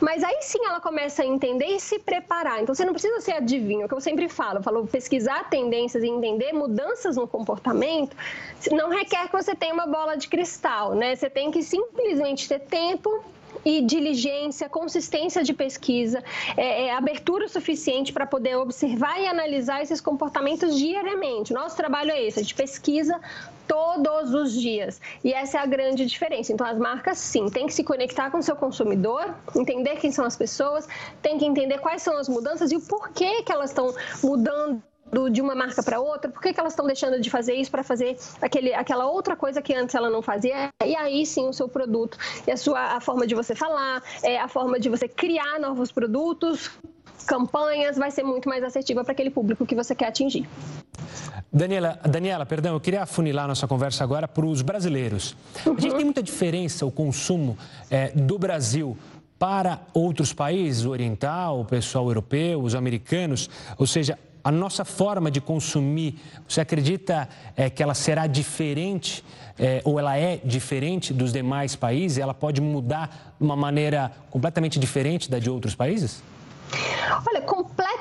Mas 0.00 0.22
aí 0.22 0.38
sim 0.42 0.64
ela 0.64 0.80
começa 0.80 1.22
a 1.22 1.26
entender 1.26 1.66
e 1.66 1.80
se 1.80 1.98
preparar. 1.98 2.62
Então 2.62 2.74
você 2.74 2.84
não 2.84 2.92
precisa 2.92 3.20
ser 3.20 3.32
adivinho, 3.32 3.82
é 3.82 3.84
o 3.86 3.88
que 3.88 3.94
eu 3.94 4.00
sempre 4.00 4.28
falo, 4.28 4.58
eu 4.58 4.62
falo 4.62 4.86
pesquisar 4.86 5.48
tendências 5.48 6.02
e 6.02 6.08
entender 6.08 6.52
mudanças 6.52 7.16
no 7.16 7.26
comportamento, 7.26 8.16
não 8.72 8.90
requer 8.90 9.28
que 9.28 9.32
você 9.32 9.54
tenha 9.54 9.72
uma 9.72 9.86
bola 9.86 10.16
de 10.16 10.28
cristal, 10.28 10.94
né? 10.94 11.16
Você 11.16 11.30
tem 11.30 11.50
que 11.50 11.62
simplesmente 11.62 12.48
ter 12.48 12.60
tempo 12.60 13.24
e 13.64 13.82
diligência, 13.82 14.68
consistência 14.68 15.42
de 15.42 15.52
pesquisa, 15.52 16.22
é, 16.56 16.86
é, 16.86 16.92
abertura 16.94 17.48
suficiente 17.48 18.12
para 18.12 18.26
poder 18.26 18.56
observar 18.56 19.20
e 19.20 19.26
analisar 19.26 19.82
esses 19.82 20.00
comportamentos 20.00 20.76
diariamente. 20.76 21.52
Nosso 21.52 21.76
trabalho 21.76 22.10
é 22.10 22.22
esse, 22.22 22.40
a 22.40 22.42
gente 22.42 22.54
pesquisa 22.54 23.20
todos 23.66 24.32
os 24.32 24.52
dias. 24.52 25.00
E 25.22 25.32
essa 25.32 25.58
é 25.58 25.60
a 25.60 25.66
grande 25.66 26.06
diferença. 26.06 26.52
Então, 26.52 26.66
as 26.66 26.78
marcas, 26.78 27.18
sim, 27.18 27.48
têm 27.50 27.66
que 27.66 27.74
se 27.74 27.84
conectar 27.84 28.30
com 28.30 28.38
o 28.38 28.42
seu 28.42 28.56
consumidor, 28.56 29.34
entender 29.54 29.96
quem 29.96 30.10
são 30.10 30.24
as 30.24 30.36
pessoas, 30.36 30.88
tem 31.20 31.38
que 31.38 31.44
entender 31.44 31.78
quais 31.78 32.02
são 32.02 32.16
as 32.16 32.28
mudanças 32.28 32.72
e 32.72 32.76
o 32.76 32.80
porquê 32.80 33.42
que 33.42 33.52
elas 33.52 33.70
estão 33.70 33.94
mudando 34.22 34.82
de 35.30 35.40
uma 35.40 35.54
marca 35.54 35.82
para 35.82 36.00
outra, 36.00 36.30
por 36.30 36.40
que, 36.40 36.52
que 36.52 36.60
elas 36.60 36.72
estão 36.72 36.86
deixando 36.86 37.20
de 37.20 37.30
fazer 37.30 37.54
isso 37.54 37.70
para 37.70 37.82
fazer 37.82 38.16
aquele, 38.40 38.74
aquela 38.74 39.06
outra 39.06 39.36
coisa 39.36 39.62
que 39.62 39.74
antes 39.74 39.94
ela 39.94 40.10
não 40.10 40.22
fazia? 40.22 40.68
E 40.84 40.94
aí 40.96 41.24
sim 41.24 41.48
o 41.48 41.52
seu 41.52 41.68
produto 41.68 42.18
e 42.46 42.50
a 42.50 42.56
sua 42.56 42.96
a 42.96 43.00
forma 43.00 43.26
de 43.26 43.34
você 43.34 43.54
falar, 43.54 44.02
é, 44.22 44.38
a 44.38 44.48
forma 44.48 44.78
de 44.78 44.88
você 44.88 45.08
criar 45.08 45.58
novos 45.58 45.90
produtos, 45.90 46.70
campanhas, 47.26 47.96
vai 47.96 48.10
ser 48.10 48.22
muito 48.22 48.48
mais 48.48 48.62
assertiva 48.62 49.02
para 49.04 49.12
aquele 49.12 49.30
público 49.30 49.66
que 49.66 49.74
você 49.74 49.94
quer 49.94 50.08
atingir. 50.08 50.48
Daniela, 51.52 51.98
Daniela, 52.08 52.46
perdão, 52.46 52.74
eu 52.74 52.80
queria 52.80 53.02
afunilar 53.02 53.48
nossa 53.48 53.66
conversa 53.66 54.04
agora 54.04 54.28
para 54.28 54.44
os 54.44 54.62
brasileiros. 54.62 55.36
Uhum. 55.64 55.74
A 55.76 55.80
gente 55.80 55.94
tem 55.96 56.04
muita 56.04 56.22
diferença 56.22 56.84
o 56.84 56.90
consumo 56.90 57.56
é, 57.90 58.10
do 58.10 58.38
Brasil 58.38 58.96
para 59.38 59.80
outros 59.94 60.32
países, 60.32 60.84
o 60.84 60.90
oriental, 60.90 61.60
o 61.60 61.64
pessoal 61.64 62.08
europeu, 62.08 62.60
os 62.60 62.74
americanos, 62.74 63.48
ou 63.78 63.86
seja, 63.86 64.18
a 64.48 64.50
nossa 64.50 64.82
forma 64.82 65.30
de 65.30 65.42
consumir, 65.42 66.18
você 66.48 66.62
acredita 66.62 67.28
é, 67.54 67.68
que 67.68 67.82
ela 67.82 67.92
será 67.92 68.26
diferente 68.26 69.22
é, 69.58 69.82
ou 69.84 69.98
ela 69.98 70.16
é 70.16 70.40
diferente 70.42 71.12
dos 71.12 71.34
demais 71.34 71.76
países? 71.76 72.16
Ela 72.16 72.32
pode 72.32 72.58
mudar 72.62 73.34
de 73.38 73.44
uma 73.44 73.54
maneira 73.54 74.10
completamente 74.30 74.78
diferente 74.78 75.30
da 75.30 75.38
de 75.38 75.50
outros 75.50 75.74
países? 75.74 76.22
Olha, 77.26 77.42
completa 77.42 77.97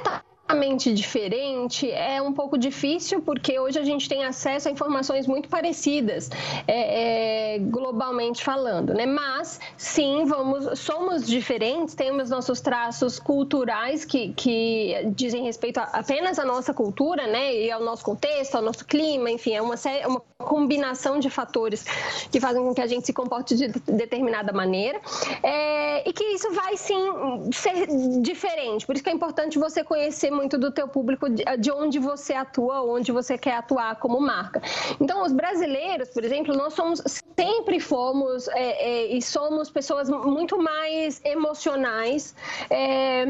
completamente 0.47 0.93
diferente 0.93 1.91
é 1.91 2.21
um 2.21 2.31
pouco 2.31 2.57
difícil 2.57 3.21
porque 3.21 3.59
hoje 3.59 3.77
a 3.77 3.83
gente 3.83 4.07
tem 4.07 4.23
acesso 4.23 4.69
a 4.69 4.71
informações 4.71 5.27
muito 5.27 5.49
parecidas 5.49 6.29
é, 6.65 7.55
é, 7.55 7.59
globalmente 7.59 8.43
falando, 8.43 8.93
né? 8.93 9.05
Mas 9.05 9.59
sim, 9.75 10.25
vamos, 10.25 10.79
somos 10.79 11.27
diferentes, 11.27 11.93
temos 11.95 12.29
nossos 12.29 12.61
traços 12.61 13.19
culturais 13.19 14.05
que, 14.05 14.33
que 14.33 14.95
dizem 15.13 15.43
respeito 15.43 15.79
a, 15.79 15.83
apenas 15.83 16.39
à 16.39 16.45
nossa 16.45 16.73
cultura, 16.73 17.27
né? 17.27 17.53
E 17.53 17.69
ao 17.69 17.83
nosso 17.83 18.05
contexto, 18.05 18.55
ao 18.55 18.61
nosso 18.61 18.85
clima, 18.85 19.29
enfim, 19.29 19.53
é 19.53 19.61
uma, 19.61 19.75
é 19.75 20.07
uma 20.07 20.21
combinação 20.37 21.19
de 21.19 21.29
fatores 21.29 21.83
que 22.31 22.39
fazem 22.39 22.63
com 22.63 22.73
que 22.73 22.81
a 22.81 22.87
gente 22.87 23.05
se 23.05 23.11
comporte 23.11 23.55
de 23.55 23.67
determinada 23.67 24.53
maneira 24.53 25.01
é, 25.43 26.07
e 26.07 26.13
que 26.13 26.23
isso 26.23 26.51
vai 26.53 26.77
sim 26.77 27.51
ser 27.51 27.87
diferente. 28.21 28.85
Por 28.85 28.95
isso 28.95 29.03
que 29.03 29.09
é 29.09 29.13
importante 29.13 29.59
você 29.59 29.83
conhecer 29.83 30.31
muito 30.37 30.57
do 30.57 30.69
teu 30.71 30.87
público, 30.87 31.25
de 31.29 31.71
onde 31.71 31.97
você 31.99 32.33
atua, 32.33 32.81
onde 32.81 33.11
você 33.11 33.37
quer 33.37 33.55
atuar 33.57 33.95
como 34.03 34.19
marca. 34.21 34.61
Então, 35.01 35.23
os 35.23 35.33
brasileiros, 35.33 36.09
por 36.09 36.23
exemplo, 36.23 36.55
nós 36.55 36.73
somos 36.73 37.01
sempre 37.39 37.79
fomos 37.79 38.47
é, 38.49 38.67
é, 38.89 39.17
e 39.17 39.21
somos 39.21 39.69
pessoas 39.69 40.09
muito 40.09 40.55
mais 40.61 41.21
emocionais, 41.25 42.35
é 42.69 43.25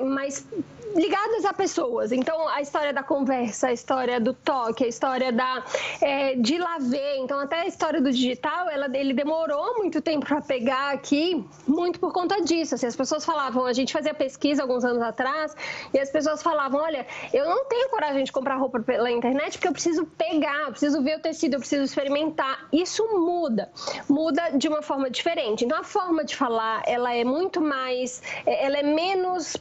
mais 0.00 0.46
ligadas 0.96 1.44
a 1.44 1.52
pessoas. 1.52 2.10
Então, 2.10 2.48
a 2.48 2.60
história 2.60 2.92
da 2.92 3.02
conversa, 3.02 3.68
a 3.68 3.72
história 3.72 4.18
do 4.18 4.32
toque, 4.32 4.84
a 4.84 4.88
história 4.88 5.30
da, 5.32 5.64
é, 6.00 6.34
de 6.34 6.58
lá 6.58 6.78
ver. 6.78 7.18
Então, 7.18 7.38
até 7.38 7.60
a 7.60 7.66
história 7.66 8.00
do 8.00 8.10
digital, 8.10 8.68
ela, 8.70 8.88
ele 8.96 9.12
demorou 9.12 9.76
muito 9.76 10.00
tempo 10.00 10.26
para 10.26 10.40
pegar 10.40 10.92
aqui, 10.92 11.44
muito 11.66 12.00
por 12.00 12.12
conta 12.12 12.40
disso. 12.42 12.74
Assim, 12.74 12.86
as 12.86 12.96
pessoas 12.96 13.24
falavam, 13.24 13.66
a 13.66 13.72
gente 13.72 13.92
fazia 13.92 14.14
pesquisa 14.14 14.62
alguns 14.62 14.84
anos 14.84 15.02
atrás, 15.02 15.54
e 15.92 15.98
as 15.98 16.10
pessoas 16.10 16.42
falavam: 16.42 16.80
olha, 16.80 17.06
eu 17.32 17.44
não 17.44 17.66
tenho 17.66 17.88
coragem 17.90 18.24
de 18.24 18.32
comprar 18.32 18.56
roupa 18.56 18.80
pela 18.80 19.10
internet 19.10 19.52
porque 19.52 19.68
eu 19.68 19.72
preciso 19.72 20.06
pegar, 20.06 20.64
eu 20.64 20.70
preciso 20.70 21.02
ver 21.02 21.18
o 21.18 21.20
tecido, 21.20 21.54
eu 21.54 21.60
preciso 21.60 21.82
experimentar. 21.82 22.66
Isso 22.72 23.04
muda, 23.18 23.70
muda 24.08 24.50
de 24.50 24.68
uma 24.68 24.82
forma 24.82 25.10
diferente. 25.10 25.64
Então, 25.64 25.78
a 25.78 25.84
forma 25.84 26.24
de 26.24 26.34
falar, 26.34 26.82
ela 26.86 27.14
é 27.14 27.24
muito 27.24 27.60
mais, 27.60 28.22
é, 28.46 28.64
ela 28.64 28.78
é 28.78 28.82
menos 28.82 29.56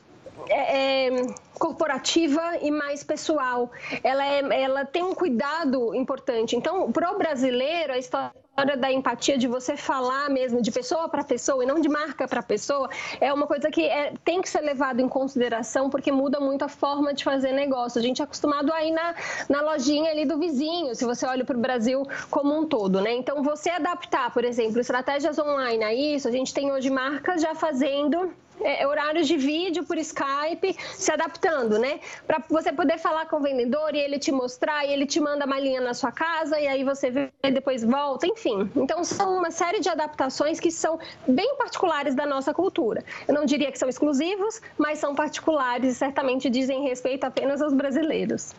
é, 0.49 1.07
é, 1.07 1.25
corporativa 1.53 2.57
e 2.61 2.69
mais 2.71 3.03
pessoal. 3.03 3.71
Ela, 4.03 4.25
é, 4.25 4.63
ela 4.63 4.85
tem 4.85 5.03
um 5.03 5.13
cuidado 5.13 5.95
importante. 5.95 6.55
Então, 6.55 6.91
para 6.91 7.11
o 7.11 7.17
brasileiro, 7.17 7.93
a 7.93 7.97
história 7.97 8.33
da 8.77 8.91
empatia, 8.91 9.37
de 9.37 9.47
você 9.47 9.75
falar 9.75 10.29
mesmo 10.29 10.61
de 10.61 10.71
pessoa 10.71 11.09
para 11.09 11.23
pessoa 11.23 11.63
e 11.63 11.67
não 11.67 11.79
de 11.79 11.89
marca 11.89 12.27
para 12.27 12.41
pessoa, 12.41 12.89
é 13.19 13.33
uma 13.33 13.47
coisa 13.47 13.69
que 13.69 13.83
é, 13.85 14.13
tem 14.23 14.41
que 14.41 14.49
ser 14.49 14.61
levado 14.61 15.01
em 15.01 15.09
consideração 15.09 15.89
porque 15.89 16.11
muda 16.11 16.39
muito 16.39 16.63
a 16.63 16.69
forma 16.69 17.13
de 17.13 17.23
fazer 17.23 17.51
negócio. 17.51 17.99
A 17.99 18.01
gente 18.01 18.21
é 18.21 18.23
acostumado 18.23 18.71
a 18.71 18.83
ir 18.83 18.91
na, 18.91 19.15
na 19.49 19.61
lojinha 19.61 20.11
ali 20.11 20.25
do 20.25 20.37
vizinho, 20.37 20.95
se 20.95 21.05
você 21.05 21.25
olha 21.25 21.43
para 21.43 21.57
o 21.57 21.59
Brasil 21.59 22.03
como 22.29 22.57
um 22.57 22.65
todo, 22.65 23.01
né? 23.01 23.13
Então, 23.13 23.43
você 23.43 23.69
adaptar, 23.69 24.31
por 24.31 24.45
exemplo, 24.45 24.79
estratégias 24.79 25.37
online 25.37 25.83
a 25.83 25.93
isso, 25.93 26.27
a 26.27 26.31
gente 26.31 26.53
tem 26.53 26.71
hoje 26.71 26.89
marcas 26.89 27.41
já 27.41 27.53
fazendo 27.55 28.33
é, 28.61 28.85
horários 28.87 29.27
de 29.27 29.37
vídeo 29.37 29.83
por 29.83 29.97
Skype, 29.97 30.75
se 30.93 31.11
adaptando, 31.11 31.77
né? 31.77 31.99
Para 32.25 32.43
você 32.49 32.71
poder 32.71 32.97
falar 32.97 33.27
com 33.27 33.37
o 33.37 33.41
vendedor 33.41 33.95
e 33.95 33.99
ele 33.99 34.19
te 34.19 34.31
mostrar, 34.31 34.85
e 34.85 34.91
ele 34.91 35.05
te 35.05 35.19
manda 35.19 35.43
a 35.43 35.47
malinha 35.47 35.81
na 35.81 35.93
sua 35.93 36.11
casa, 36.11 36.59
e 36.59 36.67
aí 36.67 36.83
você 36.83 37.09
vê 37.09 37.29
e 37.43 37.51
depois 37.51 37.83
volta, 37.83 38.25
enfim. 38.27 38.69
Então, 38.75 39.03
são 39.03 39.37
uma 39.37 39.51
série 39.51 39.79
de 39.79 39.89
adaptações 39.89 40.59
que 40.59 40.71
são 40.71 40.99
bem 41.27 41.55
particulares 41.57 42.15
da 42.15 42.25
nossa 42.25 42.53
cultura. 42.53 43.03
Eu 43.27 43.33
não 43.33 43.45
diria 43.45 43.71
que 43.71 43.79
são 43.79 43.89
exclusivos, 43.89 44.61
mas 44.77 44.99
são 44.99 45.13
particulares 45.13 45.93
e 45.93 45.95
certamente 45.95 46.49
dizem 46.49 46.83
respeito 46.83 47.23
apenas 47.23 47.61
aos 47.61 47.73
brasileiros. 47.73 48.53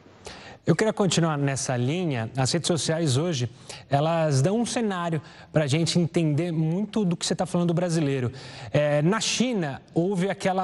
Eu 0.66 0.74
queria 0.74 0.92
continuar 0.92 1.38
nessa 1.38 1.76
linha. 1.76 2.28
As 2.36 2.50
redes 2.50 2.66
sociais 2.66 3.16
hoje, 3.16 3.48
elas 3.88 4.42
dão 4.42 4.58
um 4.58 4.66
cenário 4.66 5.22
para 5.52 5.62
a 5.62 5.66
gente 5.68 5.96
entender 5.96 6.50
muito 6.50 7.04
do 7.04 7.16
que 7.16 7.24
você 7.24 7.34
está 7.34 7.46
falando 7.46 7.68
do 7.68 7.74
brasileiro. 7.74 8.32
É, 8.72 9.00
na 9.00 9.20
China, 9.20 9.80
houve 9.94 10.28
aquele 10.28 10.56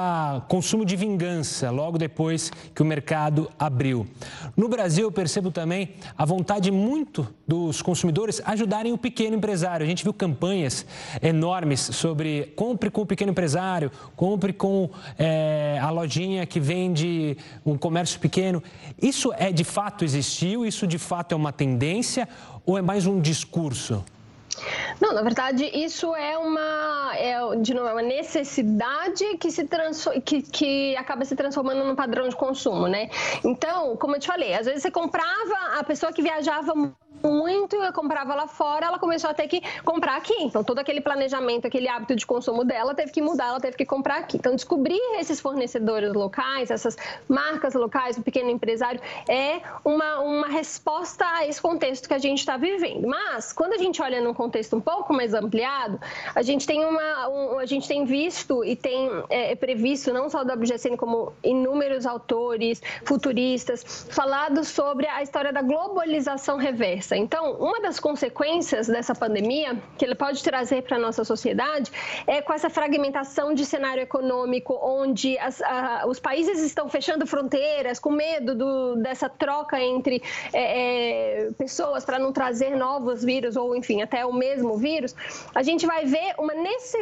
consumo 0.49 0.83
de 0.83 0.97
vingança 0.97 1.71
logo 1.71 1.97
depois 1.97 2.51
que 2.75 2.81
o 2.81 2.85
mercado 2.85 3.49
abriu. 3.57 4.05
No 4.57 4.67
Brasil, 4.67 5.05
eu 5.05 5.11
percebo 5.11 5.51
também 5.51 5.93
a 6.17 6.25
vontade 6.25 6.69
muito 6.69 7.25
dos 7.47 7.81
consumidores 7.81 8.41
ajudarem 8.43 8.91
o 8.91 8.97
pequeno 8.97 9.37
empresário. 9.37 9.85
A 9.85 9.87
gente 9.87 10.03
viu 10.03 10.13
campanhas 10.13 10.85
enormes 11.21 11.79
sobre 11.79 12.51
compre 12.57 12.89
com 12.89 13.03
o 13.03 13.05
pequeno 13.05 13.31
empresário, 13.31 13.89
compre 14.17 14.51
com 14.51 14.89
é, 15.17 15.79
a 15.81 15.89
lojinha 15.89 16.45
que 16.45 16.59
vende 16.59 17.37
um 17.65 17.77
comércio 17.77 18.19
pequeno. 18.19 18.61
Isso 19.01 19.31
é 19.37 19.49
de 19.49 19.63
fato 19.63 19.92
fato 19.93 20.03
existiu? 20.03 20.65
Isso 20.65 20.87
de 20.87 20.97
fato 20.97 21.33
é 21.33 21.35
uma 21.35 21.51
tendência 21.51 22.27
ou 22.65 22.77
é 22.77 22.81
mais 22.81 23.05
um 23.05 23.21
discurso? 23.21 24.03
Não, 24.99 25.13
na 25.13 25.21
verdade, 25.21 25.65
isso 25.65 26.15
é 26.15 26.37
uma, 26.37 27.02
é, 27.15 27.55
de 27.57 27.73
novo, 27.73 27.87
é 27.87 27.93
uma 27.93 28.01
necessidade 28.01 29.37
que, 29.37 29.51
se 29.51 29.67
que, 30.23 30.41
que 30.41 30.95
acaba 30.95 31.25
se 31.25 31.35
transformando 31.35 31.83
num 31.83 31.95
padrão 31.95 32.27
de 32.27 32.35
consumo, 32.35 32.87
né? 32.87 33.09
Então, 33.43 33.95
como 33.97 34.15
eu 34.15 34.19
te 34.19 34.27
falei, 34.27 34.53
às 34.53 34.65
vezes 34.65 34.81
você 34.81 34.91
comprava, 34.91 35.79
a 35.79 35.83
pessoa 35.83 36.11
que 36.11 36.21
viajava 36.21 36.73
muito, 37.29 37.75
eu 37.77 37.93
comprava 37.93 38.35
lá 38.35 38.47
fora, 38.47 38.85
ela 38.85 38.99
começou 38.99 39.29
a 39.29 39.33
ter 39.33 39.47
que 39.47 39.61
comprar 39.83 40.17
aqui. 40.17 40.35
Então, 40.39 40.63
todo 40.63 40.79
aquele 40.79 41.01
planejamento, 41.01 41.65
aquele 41.65 41.87
hábito 41.87 42.15
de 42.15 42.25
consumo 42.25 42.63
dela 42.63 42.93
teve 42.93 43.11
que 43.11 43.21
mudar, 43.21 43.47
ela 43.47 43.59
teve 43.59 43.77
que 43.77 43.85
comprar 43.85 44.17
aqui. 44.17 44.37
Então, 44.37 44.55
descobrir 44.55 44.99
esses 45.19 45.39
fornecedores 45.39 46.13
locais, 46.13 46.69
essas 46.69 46.97
marcas 47.27 47.73
locais, 47.73 48.17
o 48.17 48.21
pequeno 48.21 48.49
empresário, 48.49 48.99
é 49.27 49.61
uma, 49.85 50.19
uma 50.19 50.47
resposta 50.47 51.25
a 51.25 51.47
esse 51.47 51.61
contexto 51.61 52.07
que 52.07 52.13
a 52.13 52.19
gente 52.19 52.39
está 52.39 52.57
vivendo. 52.57 53.07
Mas, 53.07 53.53
quando 53.53 53.73
a 53.73 53.77
gente 53.77 54.01
olha 54.01 54.21
num 54.21 54.33
contexto 54.33 54.75
um 54.75 54.81
pouco 54.81 55.13
mais 55.13 55.33
ampliado, 55.33 55.99
a 56.35 56.41
gente 56.41 56.67
tem, 56.67 56.83
uma, 56.85 57.02
um, 57.29 57.59
a 57.59 57.65
gente 57.65 57.87
tem 57.87 58.05
visto 58.05 58.63
e 58.63 58.75
tem 58.75 59.09
é, 59.29 59.51
é 59.51 59.55
previsto, 59.55 60.13
não 60.13 60.29
só 60.29 60.43
da 60.43 60.53
WGCN, 60.53 60.97
como 60.97 61.33
inúmeros 61.43 62.05
autores, 62.05 62.81
futuristas, 63.05 64.07
falado 64.09 64.63
sobre 64.63 65.07
a 65.07 65.21
história 65.21 65.51
da 65.51 65.61
globalização 65.61 66.57
reversa. 66.57 67.15
Então, 67.15 67.53
uma 67.53 67.79
das 67.81 67.99
consequências 67.99 68.87
dessa 68.87 69.13
pandemia 69.13 69.77
que 69.97 70.05
ele 70.05 70.15
pode 70.15 70.43
trazer 70.43 70.83
para 70.83 70.97
a 70.97 70.99
nossa 70.99 71.23
sociedade 71.23 71.91
é 72.25 72.41
com 72.41 72.53
essa 72.53 72.69
fragmentação 72.69 73.53
de 73.53 73.65
cenário 73.65 74.01
econômico, 74.01 74.77
onde 74.81 75.37
as, 75.37 75.61
a, 75.61 76.05
os 76.07 76.19
países 76.19 76.61
estão 76.61 76.89
fechando 76.89 77.25
fronteiras 77.25 77.99
com 77.99 78.11
medo 78.11 78.55
do, 78.55 78.95
dessa 78.95 79.29
troca 79.29 79.79
entre 79.81 80.21
é, 80.51 81.47
é, 81.47 81.51
pessoas 81.53 82.05
para 82.05 82.19
não 82.19 82.31
trazer 82.31 82.75
novos 82.75 83.23
vírus 83.23 83.55
ou, 83.55 83.75
enfim, 83.75 84.01
até 84.01 84.25
o 84.25 84.33
mesmo 84.33 84.77
vírus. 84.77 85.15
A 85.53 85.63
gente 85.63 85.85
vai 85.85 86.05
ver 86.05 86.33
uma 86.37 86.53
necessidade 86.53 86.92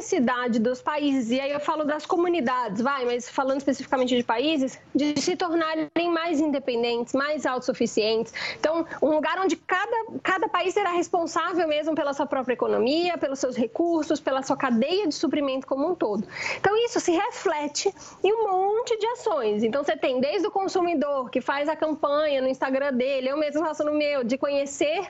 dos 0.60 0.82
países, 0.82 1.32
e 1.32 1.40
aí 1.40 1.52
eu 1.52 1.60
falo 1.60 1.84
das 1.84 2.06
comunidades, 2.06 2.82
vai, 2.82 3.06
mas 3.06 3.30
falando 3.30 3.58
especificamente 3.58 4.16
de 4.16 4.24
países, 4.24 4.80
de 4.94 5.20
se 5.20 5.36
tornarem 5.36 5.90
mais 6.12 6.40
independentes, 6.40 7.14
mais 7.14 7.46
autossuficientes. 7.46 8.34
Então, 8.60 8.86
um 9.02 9.10
lugar 9.10 9.40
onde 9.40 9.56
cada 9.56 9.92
cada 10.24 10.48
país 10.48 10.74
será 10.74 10.92
responsável 10.92 11.68
mesmo 11.68 11.96
pela 11.96 12.14
sua 12.14 12.26
própria 12.26 12.54
economia, 12.54 13.18
pelos 13.18 13.40
seus 13.40 13.56
recursos, 13.56 14.20
pela 14.20 14.42
sua 14.44 14.56
cadeia 14.58 15.08
de 15.08 15.16
suprimento 15.16 15.68
como 15.68 15.90
um 15.90 15.96
todo. 15.96 16.28
Então, 16.58 16.76
isso 16.86 17.00
se 17.00 17.12
reflete 17.12 17.94
em 18.24 18.34
um 18.34 18.50
monte 18.50 18.98
de 18.98 19.06
ações. 19.08 19.64
Então, 19.64 19.84
você 19.84 19.98
tem 19.98 20.20
desde 20.20 20.48
o 20.48 20.52
consumidor 20.52 21.30
que 21.30 21.42
faz 21.42 21.68
a 21.68 21.76
campanha 21.76 22.42
no 22.42 22.48
Instagram 22.48 22.94
dele, 22.94 23.30
eu 23.30 23.38
mesmo 23.38 23.62
faço 23.62 23.84
no 23.84 23.94
meu, 23.94 24.24
de 24.24 24.38
conhecer 24.38 25.08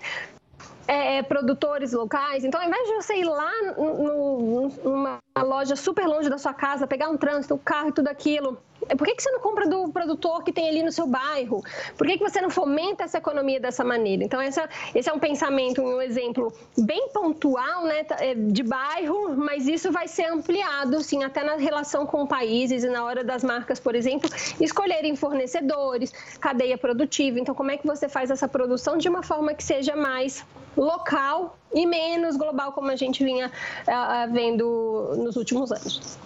é, 0.92 1.18
é 1.18 1.24
produtores 1.24 1.94
locais. 1.94 2.44
Então, 2.44 2.60
ao 2.60 2.68
invés 2.68 2.86
de 2.86 2.96
você 2.96 3.16
ir 3.16 3.24
lá 3.24 3.52
no, 3.78 4.70
numa 4.84 5.20
loja 5.38 5.78
super 5.78 6.06
longe 6.06 6.30
da 6.30 6.38
sua 6.38 6.54
casa, 6.54 6.86
pegar 6.86 7.08
um 7.08 7.16
trânsito, 7.16 7.56
um 7.56 7.58
carro 7.58 7.90
e 7.90 7.92
tudo 7.94 8.10
aquilo, 8.10 8.58
por 8.98 9.08
que, 9.08 9.16
que 9.16 9.24
você 9.24 9.32
não 9.32 9.40
compra 9.40 9.68
do 9.68 9.90
produtor 9.90 10.44
que 10.44 10.52
tem 10.52 10.68
ali 10.68 10.84
no 10.84 10.92
seu 10.92 11.08
bairro? 11.08 11.64
Por 11.98 12.06
que, 12.06 12.18
que 12.18 12.24
você 12.24 12.42
não 12.42 12.50
fomenta 12.50 13.04
essa 13.04 13.20
economia 13.20 13.60
dessa 13.60 13.84
maneira? 13.84 14.24
Então, 14.24 14.42
essa, 14.42 14.68
esse 14.94 15.10
é 15.10 15.14
um 15.14 15.20
pensamento, 15.20 15.82
um 15.82 16.02
exemplo 16.02 16.52
bem 16.78 17.10
pontual 17.14 17.84
né, 17.84 18.06
é, 18.20 18.34
de 18.34 18.64
bairro, 18.64 19.36
mas 19.36 19.68
isso 19.68 19.92
vai 19.92 20.08
ser 20.08 20.26
ampliado, 20.26 21.02
sim, 21.02 21.24
até 21.24 21.44
na 21.44 21.56
relação 21.56 22.06
com 22.06 22.26
países 22.26 22.84
e 22.84 22.90
na 22.90 23.06
hora 23.06 23.24
das 23.24 23.44
marcas, 23.44 23.80
por 23.80 23.96
exemplo, 23.96 24.30
escolherem 24.60 25.16
fornecedores, 25.16 26.12
cadeia 26.40 26.78
produtiva. 26.78 27.40
Então, 27.40 27.56
como 27.56 27.72
é 27.72 27.78
que 27.78 27.88
você 27.88 28.10
faz 28.10 28.30
essa 28.30 28.48
produção 28.48 28.98
de 28.98 29.08
uma 29.08 29.24
forma 29.24 29.54
que 29.54 29.64
seja 29.64 29.96
mais 29.96 30.44
local 30.82 31.58
e 31.74 31.86
menos 31.86 32.36
global, 32.36 32.72
como 32.72 32.90
a 32.90 32.96
gente 32.96 33.24
vinha 33.24 33.52
uh, 33.88 34.34
vendo 34.34 35.14
nos 35.18 35.36
últimos 35.36 35.72
anos? 35.72 36.18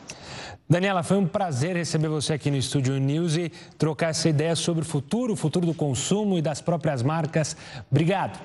Daniela, 0.67 1.03
foi 1.03 1.17
um 1.17 1.27
prazer 1.27 1.75
receber 1.75 2.07
você 2.07 2.33
aqui 2.33 2.49
no 2.49 2.57
Estúdio 2.57 2.97
News 2.97 3.35
e 3.35 3.51
trocar 3.77 4.09
essa 4.09 4.27
ideia 4.27 4.55
sobre 4.55 4.81
o 4.81 4.85
futuro, 4.85 5.33
o 5.33 5.35
futuro 5.35 5.65
do 5.65 5.75
consumo 5.75 6.37
e 6.39 6.41
das 6.41 6.59
próprias 6.59 7.03
marcas. 7.03 7.55
Obrigado. 7.91 8.39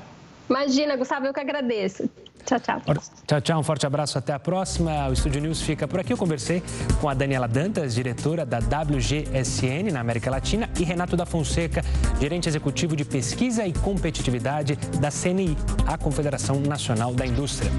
Imagina, 0.50 0.96
Gustavo, 0.96 1.26
eu 1.26 1.32
que 1.32 1.38
agradeço. 1.38 2.10
Tchau, 2.44 2.58
tchau. 2.58 2.80
Tchau, 3.26 3.40
tchau. 3.40 3.60
Um 3.60 3.62
forte 3.62 3.86
abraço. 3.86 4.18
Até 4.18 4.32
a 4.32 4.38
próxima. 4.38 5.08
O 5.08 5.12
Estúdio 5.12 5.40
News 5.40 5.62
fica 5.62 5.86
por 5.86 6.00
aqui. 6.00 6.12
Eu 6.12 6.16
conversei 6.16 6.60
com 7.00 7.08
a 7.08 7.14
Daniela 7.14 7.46
Dantas, 7.46 7.94
diretora 7.94 8.44
da 8.44 8.58
WGSN 8.58 9.92
na 9.92 10.00
América 10.00 10.28
Latina, 10.28 10.68
e 10.78 10.82
Renato 10.82 11.16
da 11.16 11.24
Fonseca, 11.24 11.84
gerente 12.20 12.48
executivo 12.48 12.96
de 12.96 13.04
pesquisa 13.04 13.64
e 13.64 13.72
competitividade 13.72 14.74
da 15.00 15.10
CNI, 15.10 15.56
a 15.86 15.96
Confederação 15.96 16.58
Nacional 16.58 17.14
da 17.14 17.24
Indústria. 17.24 17.70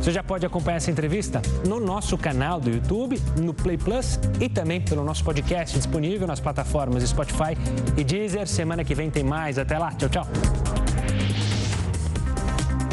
Você 0.00 0.12
já 0.12 0.22
pode 0.22 0.46
acompanhar 0.46 0.76
essa 0.76 0.90
entrevista 0.90 1.42
no 1.66 1.80
nosso 1.80 2.16
canal 2.16 2.60
do 2.60 2.70
YouTube, 2.70 3.20
no 3.42 3.52
Play 3.52 3.76
Plus 3.76 4.20
e 4.40 4.48
também 4.48 4.80
pelo 4.80 5.04
nosso 5.04 5.24
podcast 5.24 5.76
disponível 5.76 6.26
nas 6.28 6.38
plataformas 6.38 7.02
Spotify 7.02 7.58
e 7.96 8.04
Deezer. 8.04 8.46
Semana 8.46 8.84
que 8.84 8.94
vem 8.94 9.10
tem 9.10 9.24
mais. 9.24 9.58
Até 9.58 9.76
lá. 9.76 9.90
Tchau, 9.92 10.08
tchau. 10.08 10.85